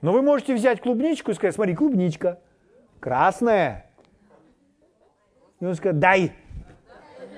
[0.00, 2.40] Но вы можете взять клубничку и сказать, смотри, клубничка,
[3.00, 3.90] красная.
[5.60, 6.32] И он скажет, дай.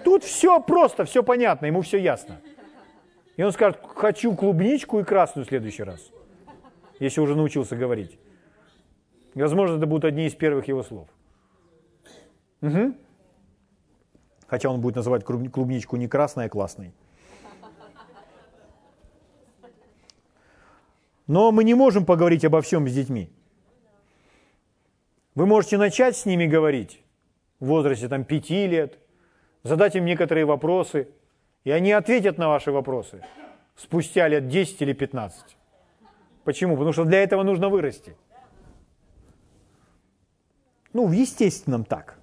[0.05, 2.41] Тут все просто, все понятно, ему все ясно.
[3.37, 6.01] И он скажет, хочу клубничку и красную в следующий раз,
[6.99, 8.19] если уже научился говорить.
[9.35, 11.09] Возможно, это будут одни из первых его слов.
[12.61, 12.95] Угу.
[14.47, 16.93] Хотя он будет называть клубничку не красной, а классной.
[21.27, 23.31] Но мы не можем поговорить обо всем с детьми.
[25.37, 27.01] Вы можете начать с ними говорить
[27.61, 28.99] в возрасте там, 5 лет,
[29.63, 31.09] задать им некоторые вопросы–
[31.65, 33.23] и они ответят на ваши вопросы
[33.77, 35.57] спустя лет 10 или 15.
[36.45, 36.75] Почему?
[36.75, 38.17] Потому что для этого нужно вырасти.
[40.93, 42.19] Ну, в естественном так.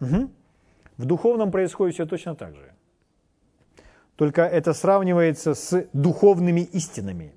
[0.00, 0.30] Угу.
[0.96, 2.72] В духовном происходит все точно так же.
[4.16, 7.34] Только это сравнивается с духовными истинами.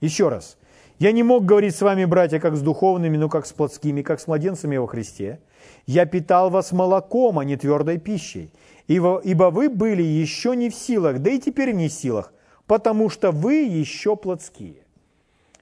[0.00, 0.58] Еще раз.
[0.98, 4.18] Я не мог говорить с вами, братья, как с духовными, но как с плотскими, как
[4.18, 5.40] с младенцами во Христе.
[5.86, 8.50] Я питал вас молоком, а не твердой пищей.
[8.86, 12.32] Ибо, ибо вы были еще не в силах, да и теперь не в силах,
[12.66, 14.84] потому что вы еще плотские.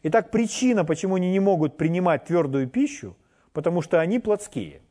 [0.02, 3.16] Итак, причина, почему они не могут принимать твердую пищу,
[3.52, 4.82] потому что они плотские.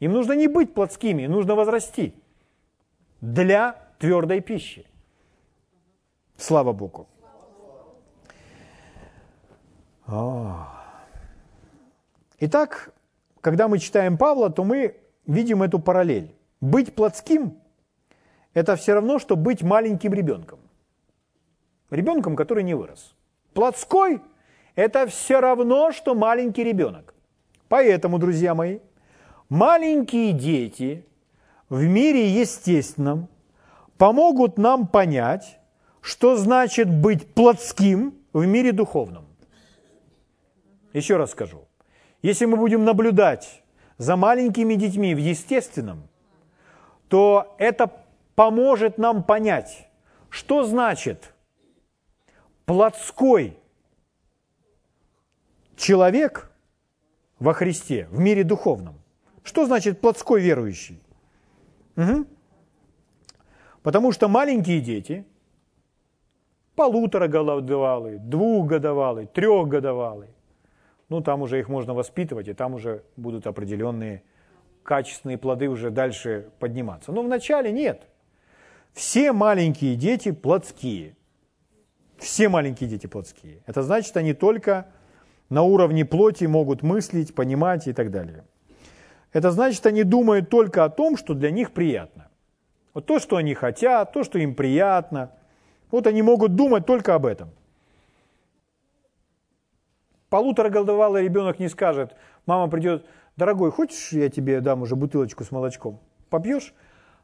[0.00, 2.14] Им нужно не быть плотскими, нужно возрасти
[3.20, 4.86] для твердой пищи.
[6.36, 7.06] Слава Богу.
[12.40, 12.92] Итак,
[13.40, 16.33] когда мы читаем Павла, то мы видим эту параллель.
[16.64, 17.58] Быть плотским–
[18.54, 20.60] это все равно, что быть маленьким ребенком.
[21.90, 23.14] Ребенком, который не вырос.
[23.52, 24.22] Плотской–
[24.74, 27.14] это все равно, что маленький ребенок.
[27.68, 28.78] Поэтому, друзья мои,
[29.50, 31.04] маленькие дети
[31.68, 33.28] в мире естественном
[33.98, 35.58] помогут нам понять,
[36.00, 39.26] что значит быть плотским в мире духовном.
[40.94, 41.68] Еще раз скажу.
[42.22, 43.62] Если мы будем наблюдать
[43.98, 46.08] за маленькими детьми в естественном,
[47.08, 47.90] то это
[48.34, 49.88] поможет нам понять,
[50.30, 51.34] что значит
[52.66, 53.58] плотской
[55.76, 56.50] человек
[57.38, 59.00] во Христе, в мире духовном.
[59.42, 61.02] Что значит плотской верующий?
[61.96, 62.26] Угу.
[63.82, 65.26] Потому что маленькие дети,
[66.74, 70.30] полуторагодовалые, двухгодовалые, трехгодовалые,
[71.10, 74.22] ну там уже их можно воспитывать, и там уже будут определенные
[74.84, 77.10] качественные плоды уже дальше подниматься.
[77.10, 78.02] Но вначале нет.
[78.92, 81.16] Все маленькие дети плотские.
[82.18, 83.62] Все маленькие дети плотские.
[83.66, 84.86] Это значит, они только
[85.48, 88.44] на уровне плоти могут мыслить, понимать и так далее.
[89.32, 92.28] Это значит, они думают только о том, что для них приятно.
[92.92, 95.32] Вот то, что они хотят, то, что им приятно.
[95.90, 97.50] Вот они могут думать только об этом.
[100.28, 102.14] Полутораголовалый ребенок не скажет,
[102.46, 103.04] мама придет,
[103.36, 106.00] дорогой, хочешь, я тебе дам уже бутылочку с молочком?
[106.30, 106.74] Попьешь?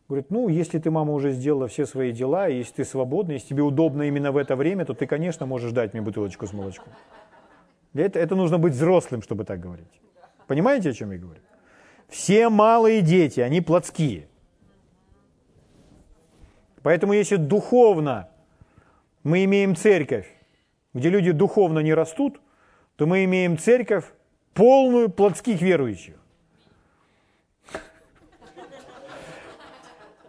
[0.08, 3.48] Говорит, ну, если ты, мама, уже сделала все свои дела, и если ты свободна, если
[3.48, 6.92] тебе удобно именно в это время, то ты, конечно, можешь дать мне бутылочку с молочком.
[7.92, 10.00] Для это нужно быть взрослым, чтобы так говорить.
[10.46, 11.40] Понимаете, о чем я говорю?
[12.08, 14.26] Все малые дети, они плотские.
[16.82, 18.28] Поэтому если духовно
[19.22, 20.26] мы имеем церковь,
[20.92, 22.40] где люди духовно не растут,
[22.96, 24.04] то мы имеем церковь
[24.54, 26.16] полную плотских верующих.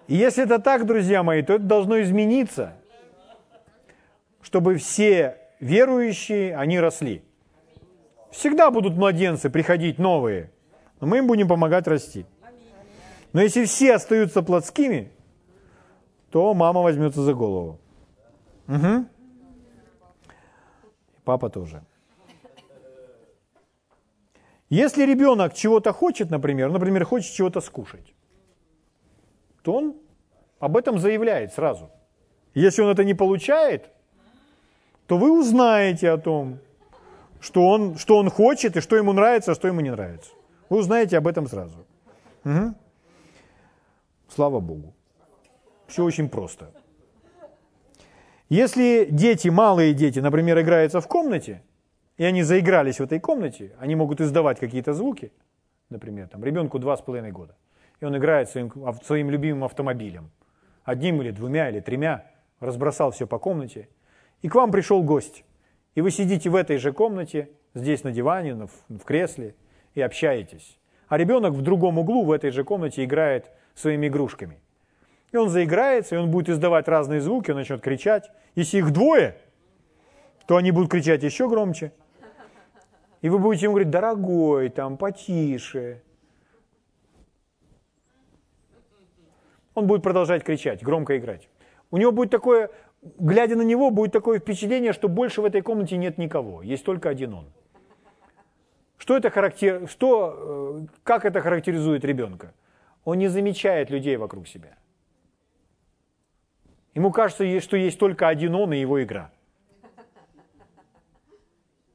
[0.08, 2.74] И если это так, друзья мои, то это должно измениться,
[4.42, 7.24] чтобы все верующие, они росли.
[8.32, 10.52] Всегда будут младенцы приходить новые,
[11.00, 12.26] но мы им будем помогать расти.
[13.34, 15.12] Но если все остаются плотскими,
[16.32, 17.80] то мама возьмется за голову.
[18.68, 19.06] Угу.
[21.24, 21.84] Папа тоже.
[24.72, 28.14] Если ребенок чего-то хочет, например, например, хочет чего-то скушать,
[29.64, 29.96] то он
[30.60, 31.92] об этом заявляет сразу.
[32.54, 33.90] Если он это не получает,
[35.08, 36.60] то вы узнаете о том,
[37.42, 40.32] что он, что он хочет и что ему нравится, а что ему не нравится.
[40.70, 41.86] Вы узнаете об этом сразу.
[42.46, 42.74] Угу.
[44.30, 44.94] Слава Богу.
[45.88, 46.72] Все очень просто.
[48.48, 51.62] Если дети, малые дети, например, играются в комнате,
[52.22, 55.32] и они заигрались в этой комнате, они могут издавать какие-то звуки,
[55.90, 57.56] например, там, ребенку два с половиной года,
[58.00, 58.72] и он играет своим,
[59.04, 60.30] своим любимым автомобилем,
[60.84, 62.28] одним или двумя или тремя,
[62.60, 63.90] разбросал все по комнате,
[64.44, 65.44] и к вам пришел гость,
[65.96, 69.56] и вы сидите в этой же комнате, здесь на диване, в кресле,
[69.96, 70.78] и общаетесь.
[71.08, 74.60] А ребенок в другом углу в этой же комнате играет своими игрушками–
[75.32, 78.30] и он заиграется, и он будет издавать разные звуки, он начнет кричать.
[78.54, 79.38] Если их двое,
[80.46, 81.94] то они будут кричать еще громче.
[83.22, 86.02] И вы будете ему говорить, дорогой, там, потише.
[89.74, 91.50] Он будет продолжать кричать, громко играть.
[91.92, 95.98] У него будет такое, глядя на него, будет такое впечатление, что больше в этой комнате
[95.98, 97.46] нет никого, есть только один он.
[98.98, 99.88] Что это характер...
[99.88, 100.84] что...
[100.84, 102.54] Э, как это характеризует ребенка?
[103.04, 104.78] Он не замечает людей вокруг себя.
[106.94, 109.32] Ему кажется, что есть только один он и его игра.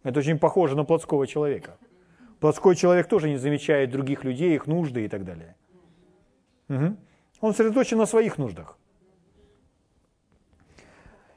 [0.07, 1.79] Это очень похоже на плотского человека.
[2.39, 5.57] Плотской человек тоже не замечает других людей, их нужды и так далее.
[6.69, 6.97] Угу.
[7.41, 8.79] Он сосредоточен на своих нуждах.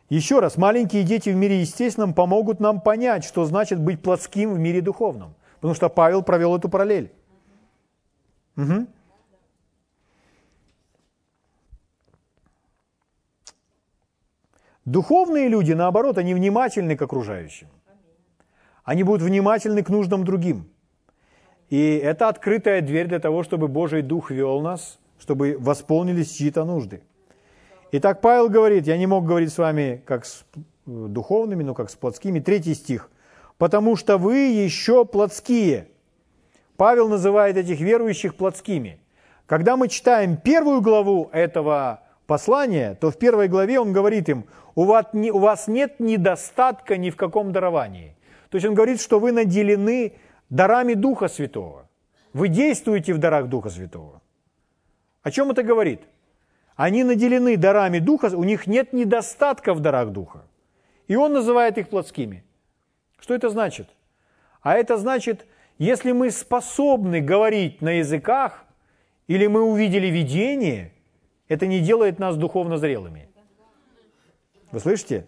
[0.09, 4.59] Еще раз, маленькие дети в мире естественном помогут нам понять, что значит быть плотским в
[4.59, 5.33] мире духовном.
[5.55, 7.11] Потому что Павел провел эту параллель.
[8.55, 8.85] Угу.
[14.85, 17.67] Духовные люди, наоборот, они внимательны к окружающим.
[18.83, 20.69] Они будут внимательны к нуждам другим.
[21.69, 27.01] И это открытая дверь для того, чтобы Божий Дух вел нас, чтобы восполнились чьи-то нужды.
[27.91, 31.89] Итак, Павел говорит, я не мог говорить с вами как с э, духовными, но как
[31.89, 32.39] с плотскими.
[32.39, 33.09] Третий стих.
[33.59, 35.89] «Потому что вы еще плотские».
[36.77, 39.01] Павел называет этих верующих плотскими.
[39.45, 44.85] Когда мы читаем первую главу этого послания, то в первой главе он говорит им, у
[44.85, 48.15] вас, у вас нет недостатка ни в каком даровании.
[48.49, 50.13] То есть он говорит, что вы наделены
[50.49, 51.87] дарами Духа Святого.
[52.33, 54.21] Вы действуете в дарах Духа Святого.
[55.21, 56.01] О чем это говорит?
[56.75, 60.45] Они наделены дарами Духа, у них нет недостатка в дарах Духа.
[61.07, 62.43] И он называет их плотскими.
[63.19, 63.89] Что это значит?
[64.61, 65.45] А это значит,
[65.77, 68.65] если мы способны говорить на языках,
[69.27, 70.91] или мы увидели видение,
[71.47, 73.29] это не делает нас духовно зрелыми.
[74.71, 75.25] Вы слышите?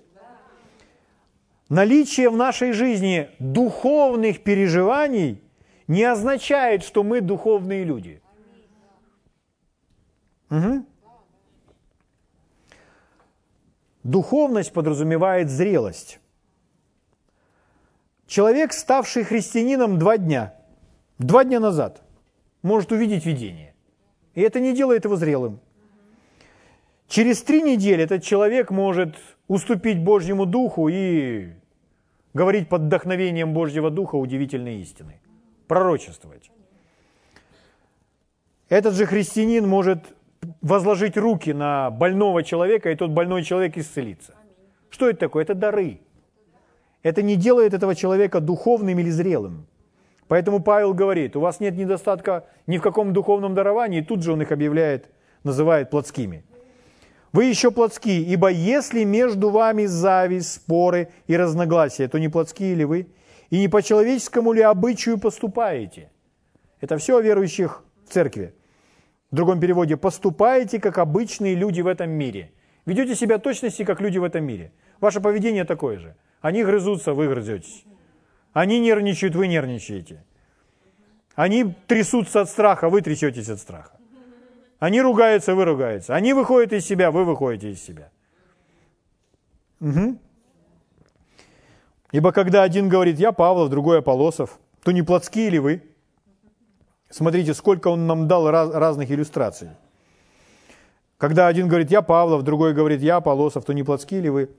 [1.72, 5.42] Наличие в нашей жизни духовных переживаний
[5.88, 8.22] не означает, что мы духовные люди.
[10.50, 10.86] Угу.
[14.04, 16.20] Духовность подразумевает зрелость.
[18.28, 20.54] Человек, ставший христианином два дня,
[21.20, 22.02] два дня назад,
[22.64, 23.74] может увидеть видение.
[24.36, 25.62] И это не делает его зрелым.
[27.08, 29.16] Через три недели этот человек может
[29.48, 31.61] уступить Божьему Духу и
[32.34, 35.20] говорить под вдохновением Божьего Духа удивительные истины,
[35.68, 36.52] пророчествовать.
[38.70, 40.00] Этот же христианин может
[40.62, 44.34] возложить руки на больного человека, и тот больной человек исцелится.
[44.90, 45.44] Что это такое?
[45.44, 46.00] Это дары.
[47.04, 49.66] Это не делает этого человека духовным или зрелым.
[50.28, 54.32] Поэтому Павел говорит, у вас нет недостатка ни в каком духовном даровании, и тут же
[54.32, 55.10] он их объявляет,
[55.44, 56.46] называет плотскими.
[57.34, 62.86] Вы еще плотские, ибо если между вами зависть, споры и разногласия, то не плотские ли
[62.86, 63.08] вы?
[63.50, 66.10] И не по человеческому ли обычаю поступаете?
[66.82, 68.54] Это все о верующих в церкви.
[69.32, 72.52] В другом переводе, поступаете, как обычные люди в этом мире.
[72.86, 74.72] Ведете себя точности, как люди в этом мире.
[75.00, 76.16] Ваше поведение такое же.
[76.42, 77.86] Они грызутся, вы грызетесь.
[78.52, 80.26] Они нервничают, вы нервничаете.
[81.36, 84.01] Они трясутся от страха, вы трясетесь от страха.
[84.82, 86.10] Они ругаются, вы ругаетесь.
[86.10, 88.10] Они выходят из себя, вы выходите из себя.
[89.80, 90.18] Угу.
[92.12, 95.84] Ибо когда один говорит, я Павлов, другой Аполосов, то не плотские ли вы?
[97.12, 99.70] Смотрите, сколько он нам дал раз, разных иллюстраций.
[101.20, 104.50] Когда один говорит, я Павлов, другой говорит, я Аполосов, то не плотские ли вы?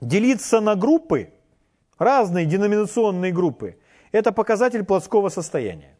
[0.00, 1.32] Делиться на группы,
[1.98, 3.76] разные деноминационные группы,
[4.12, 5.98] это показатель плотского состояния.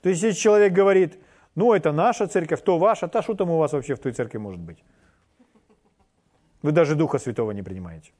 [0.00, 1.18] То есть, если человек говорит,
[1.58, 4.38] ну, это наша церковь, то ваша, та что там у вас вообще в той церкви
[4.38, 4.78] может быть?
[6.62, 8.12] Вы даже Духа Святого не принимаете.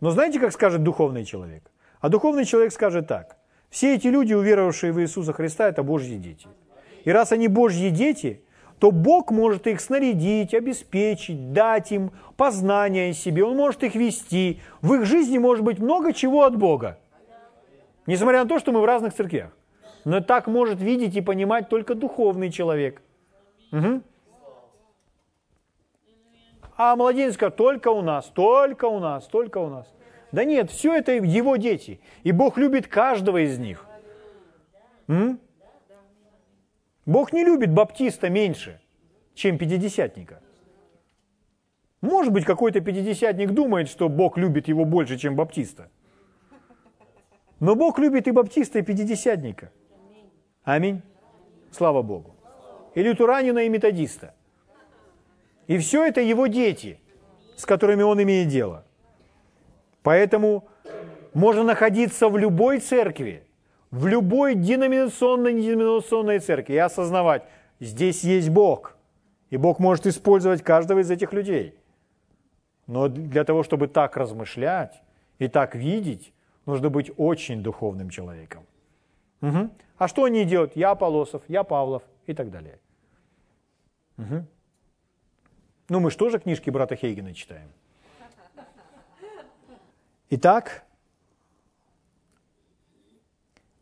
[0.00, 1.70] Но знаете, как скажет духовный человек?
[2.00, 3.36] А духовный человек скажет так.
[3.68, 6.48] Все эти люди, уверовавшие в Иисуса Христа, это Божьи дети.
[7.04, 8.40] И раз они Божьи дети,
[8.78, 14.62] то Бог может их снарядить, обеспечить, дать им познание о себе, Он может их вести.
[14.80, 16.98] В их жизни может быть много чего от Бога.
[18.06, 19.50] Несмотря на то, что мы в разных церквях.
[20.04, 23.00] Но так может видеть и понимать только духовный человек.
[23.72, 24.02] Угу.
[26.76, 29.92] А младенец скажет, только у нас, только у нас, только у нас.
[30.32, 32.00] Да нет, все это его дети.
[32.24, 33.86] И Бог любит каждого из них.
[35.06, 35.38] М?
[37.06, 38.80] Бог не любит баптиста меньше,
[39.34, 40.40] чем пятидесятника.
[42.00, 45.88] Может быть, какой-то пятидесятник думает, что Бог любит его больше, чем баптиста.
[47.60, 49.70] Но Бог любит и баптиста, и пятидесятника.
[50.64, 51.02] Аминь.
[51.70, 52.34] Слава Богу.
[52.94, 54.34] И лютеранина, и методиста.
[55.66, 56.98] И все это его дети,
[57.56, 58.84] с которыми он имеет дело.
[60.02, 60.68] Поэтому
[61.34, 63.42] можно находиться в любой церкви,
[63.90, 67.42] в любой деноминационной, неденоминационной церкви и осознавать,
[67.80, 68.96] здесь есть Бог.
[69.50, 71.74] И Бог может использовать каждого из этих людей.
[72.86, 75.02] Но для того, чтобы так размышлять
[75.38, 76.32] и так видеть,
[76.66, 78.64] нужно быть очень духовным человеком.
[79.42, 79.70] Угу.
[79.96, 80.76] А что они делают?
[80.76, 82.78] Я Полосов, я Павлов и так далее.
[84.18, 84.46] Угу.
[85.88, 87.68] Ну, мы же тоже книжки брата Хейгена читаем.
[90.30, 90.84] Итак,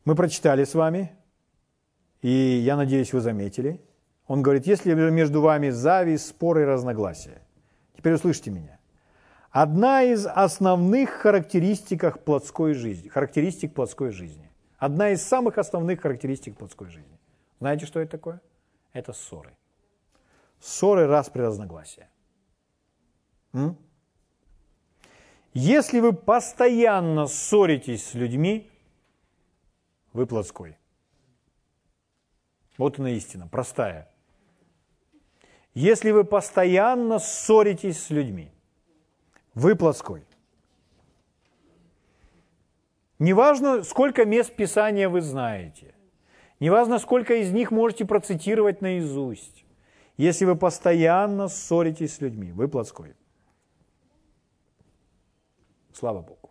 [0.05, 1.13] Мы прочитали с вами,
[2.23, 3.81] и я надеюсь, вы заметили.
[4.27, 7.43] Он говорит, если между вами зависть, споры и разногласия.
[7.97, 8.81] Теперь услышьте меня.
[9.51, 14.51] Одна из основных характеристик плотской жизни, характеристик плотской жизни.
[14.83, 17.17] Одна из самых основных характеристик плотской жизни.
[17.61, 18.41] Знаете, что это такое?
[18.93, 19.57] Это ссоры.
[20.59, 22.11] Ссоры раз при разногласия.
[23.53, 23.77] М?
[25.55, 28.69] Если вы постоянно ссоритесь с людьми,
[30.13, 30.77] вы плотской.
[32.77, 34.11] Вот она истина, простая.
[35.75, 38.51] Если вы постоянно ссоритесь с людьми,
[39.55, 40.27] вы плотской.
[43.23, 45.95] Неважно, сколько мест Писания вы знаете,
[46.59, 49.65] неважно, сколько из них можете процитировать наизусть,
[50.17, 53.15] если вы постоянно ссоритесь с людьми, вы плотской.
[55.93, 56.51] Слава Богу.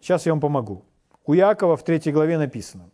[0.00, 0.82] Сейчас я вам помогу.
[1.24, 2.90] У Иакова в 3 главе написано.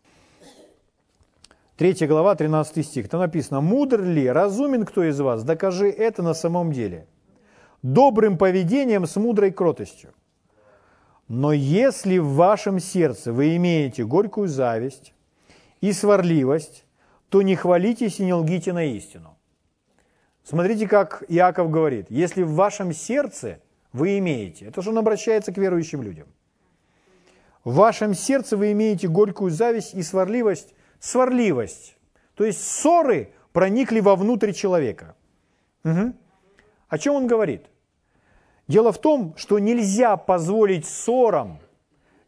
[1.78, 3.09] 3 глава, 13 стих.
[3.09, 5.45] Там написано, «Мудр ли, разумен кто из вас?
[5.45, 7.07] Докажи это на самом деле.
[7.83, 10.12] Добрым поведением с мудрой кротостью.
[11.31, 15.14] Но если в вашем сердце вы имеете горькую зависть
[15.81, 16.85] и сварливость,
[17.31, 19.39] то не хвалитесь и не лгите на истину».
[20.45, 23.61] Смотрите, как Иаков говорит, если в вашем сердце–
[23.93, 24.66] вы имеете.
[24.66, 26.28] Это же он обращается к верующим людям.
[27.64, 30.74] В вашем сердце вы имеете горькую зависть и сварливость.
[30.99, 31.97] Сварливость.
[32.35, 35.16] То есть ссоры проникли вовнутрь человека.
[35.85, 36.14] Угу.
[36.89, 37.66] О чем он говорит?
[38.71, 41.59] Дело в том, что нельзя позволить ссорам,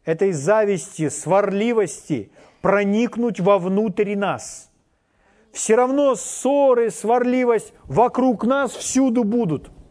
[0.05, 2.31] этой зависти, сварливости
[2.61, 4.69] проникнуть вовнутрь нас.
[5.51, 9.71] Все равно ссоры, сварливость вокруг нас всюду будут–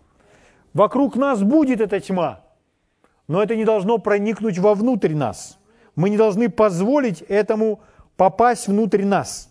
[0.75, 2.41] Вокруг нас будет эта тьма,
[3.29, 5.59] но это не должно проникнуть вовнутрь нас.
[5.97, 7.83] Мы не должны позволить этому
[8.17, 9.51] попасть внутрь нас.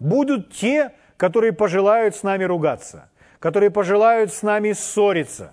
[0.00, 5.52] Будут те, которые пожелают с нами ругаться, которые пожелают с нами ссориться.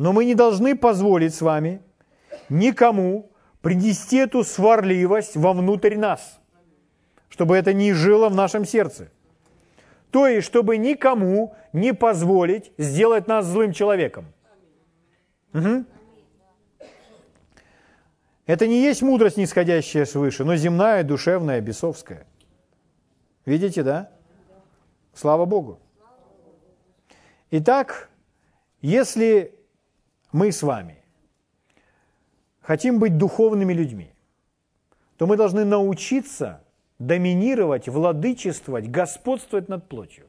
[0.00, 1.82] Но мы не должны позволить с вами
[2.48, 3.30] никому
[3.60, 6.40] принести эту сварливость вовнутрь нас,
[7.28, 9.08] чтобы это не жило в нашем сердце–
[10.10, 14.26] то есть, чтобы никому не позволить сделать нас злым человеком.
[15.54, 15.84] Угу.
[18.46, 22.26] Это не есть мудрость, нисходящая свыше, но земная, душевная, бесовская.
[23.46, 24.10] Видите, да?
[25.14, 25.78] Слава Богу.
[27.52, 28.10] Итак,
[28.80, 29.54] если
[30.32, 31.02] мы с вами
[32.60, 34.12] хотим быть духовными людьми,
[35.16, 36.62] то мы должны научиться
[36.98, 40.26] доминировать, владычествовать, господствовать над плотью.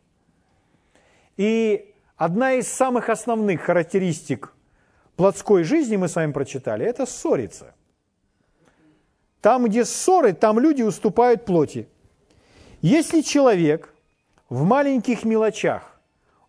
[1.37, 4.53] И одна из самых основных характеристик
[5.15, 7.75] плотской жизни, мы с вами прочитали, это ссориться.
[9.41, 11.87] Там, где ссоры, там люди уступают плоти.
[12.81, 13.93] Если человек
[14.49, 15.99] в маленьких мелочах,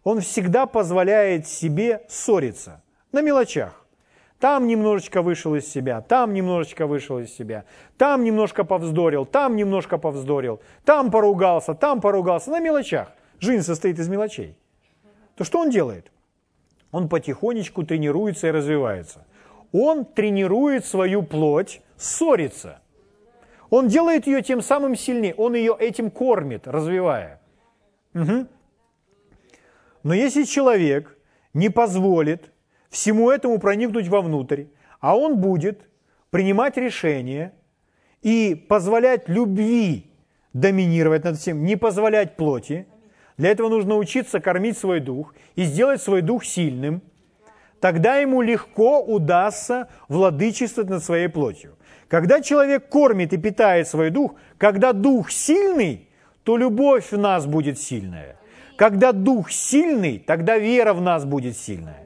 [0.04, 2.82] он всегда позволяет себе ссориться
[3.12, 3.86] на мелочах.
[4.40, 7.64] Там немножечко вышел из себя, там немножечко вышел из себя,
[7.96, 13.12] там немножко повздорил, там немножко повздорил, там поругался, там поругался, на мелочах.
[13.38, 14.56] Жизнь состоит из мелочей.
[15.36, 16.10] То что он делает?
[16.90, 19.24] Он потихонечку тренируется и развивается.
[19.72, 22.80] Он тренирует свою плоть ссориться.
[23.70, 27.40] Он делает ее тем самым сильнее, он ее этим кормит, развивая.
[28.14, 28.46] Угу.
[30.02, 31.16] Но если человек
[31.54, 32.52] не позволит
[32.92, 34.66] всему этому проникнуть вовнутрь,
[35.00, 35.88] а он будет
[36.30, 37.54] принимать решения
[38.20, 40.12] и позволять любви
[40.52, 42.86] доминировать над всем, не позволять плоти.
[43.38, 47.02] Для этого нужно учиться кормить свой дух и сделать свой дух сильным.
[47.80, 51.76] Тогда ему легко удастся владычествовать над своей плотью.
[52.08, 56.08] Когда человек кормит и питает свой дух, когда дух сильный,
[56.44, 58.36] то любовь в нас будет сильная.
[58.76, 62.02] Когда дух сильный, тогда вера в нас будет сильная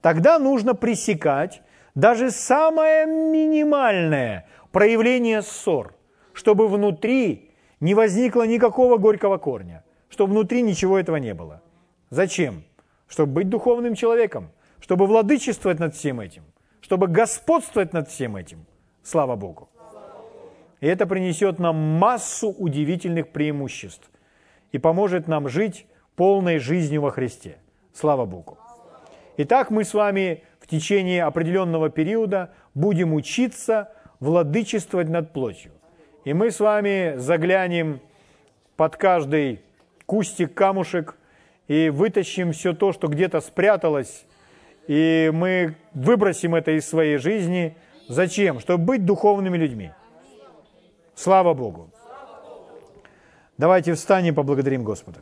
[0.00, 1.62] тогда нужно пресекать
[1.94, 5.94] даже самое минимальное проявление ссор,
[6.32, 11.62] чтобы внутри не возникло никакого горького корня, чтобы внутри ничего этого не было.
[12.10, 12.64] Зачем?
[13.08, 16.44] Чтобы быть духовным человеком, чтобы владычествовать над всем этим,
[16.80, 18.66] чтобы господствовать над всем этим.
[19.02, 19.68] Слава Богу.
[20.80, 24.10] И это принесет нам массу удивительных преимуществ
[24.72, 25.86] и поможет нам жить
[26.16, 27.58] полной жизнью во Христе.
[27.92, 28.58] Слава Богу.
[29.42, 35.72] Итак, мы с вами в течение определенного периода будем учиться владычествовать над плотью.
[36.24, 38.00] И мы с вами заглянем
[38.76, 39.60] под каждый
[40.04, 41.16] кустик, камушек
[41.68, 44.26] и вытащим все то, что где-то спряталось,
[44.86, 47.76] и мы выбросим это из своей жизни,
[48.10, 48.58] Зачем?
[48.58, 49.92] Чтобы быть духовными людьми.
[51.14, 51.90] Слава Богу.
[53.56, 55.20] Давайте встанем и поблагодарим Господа.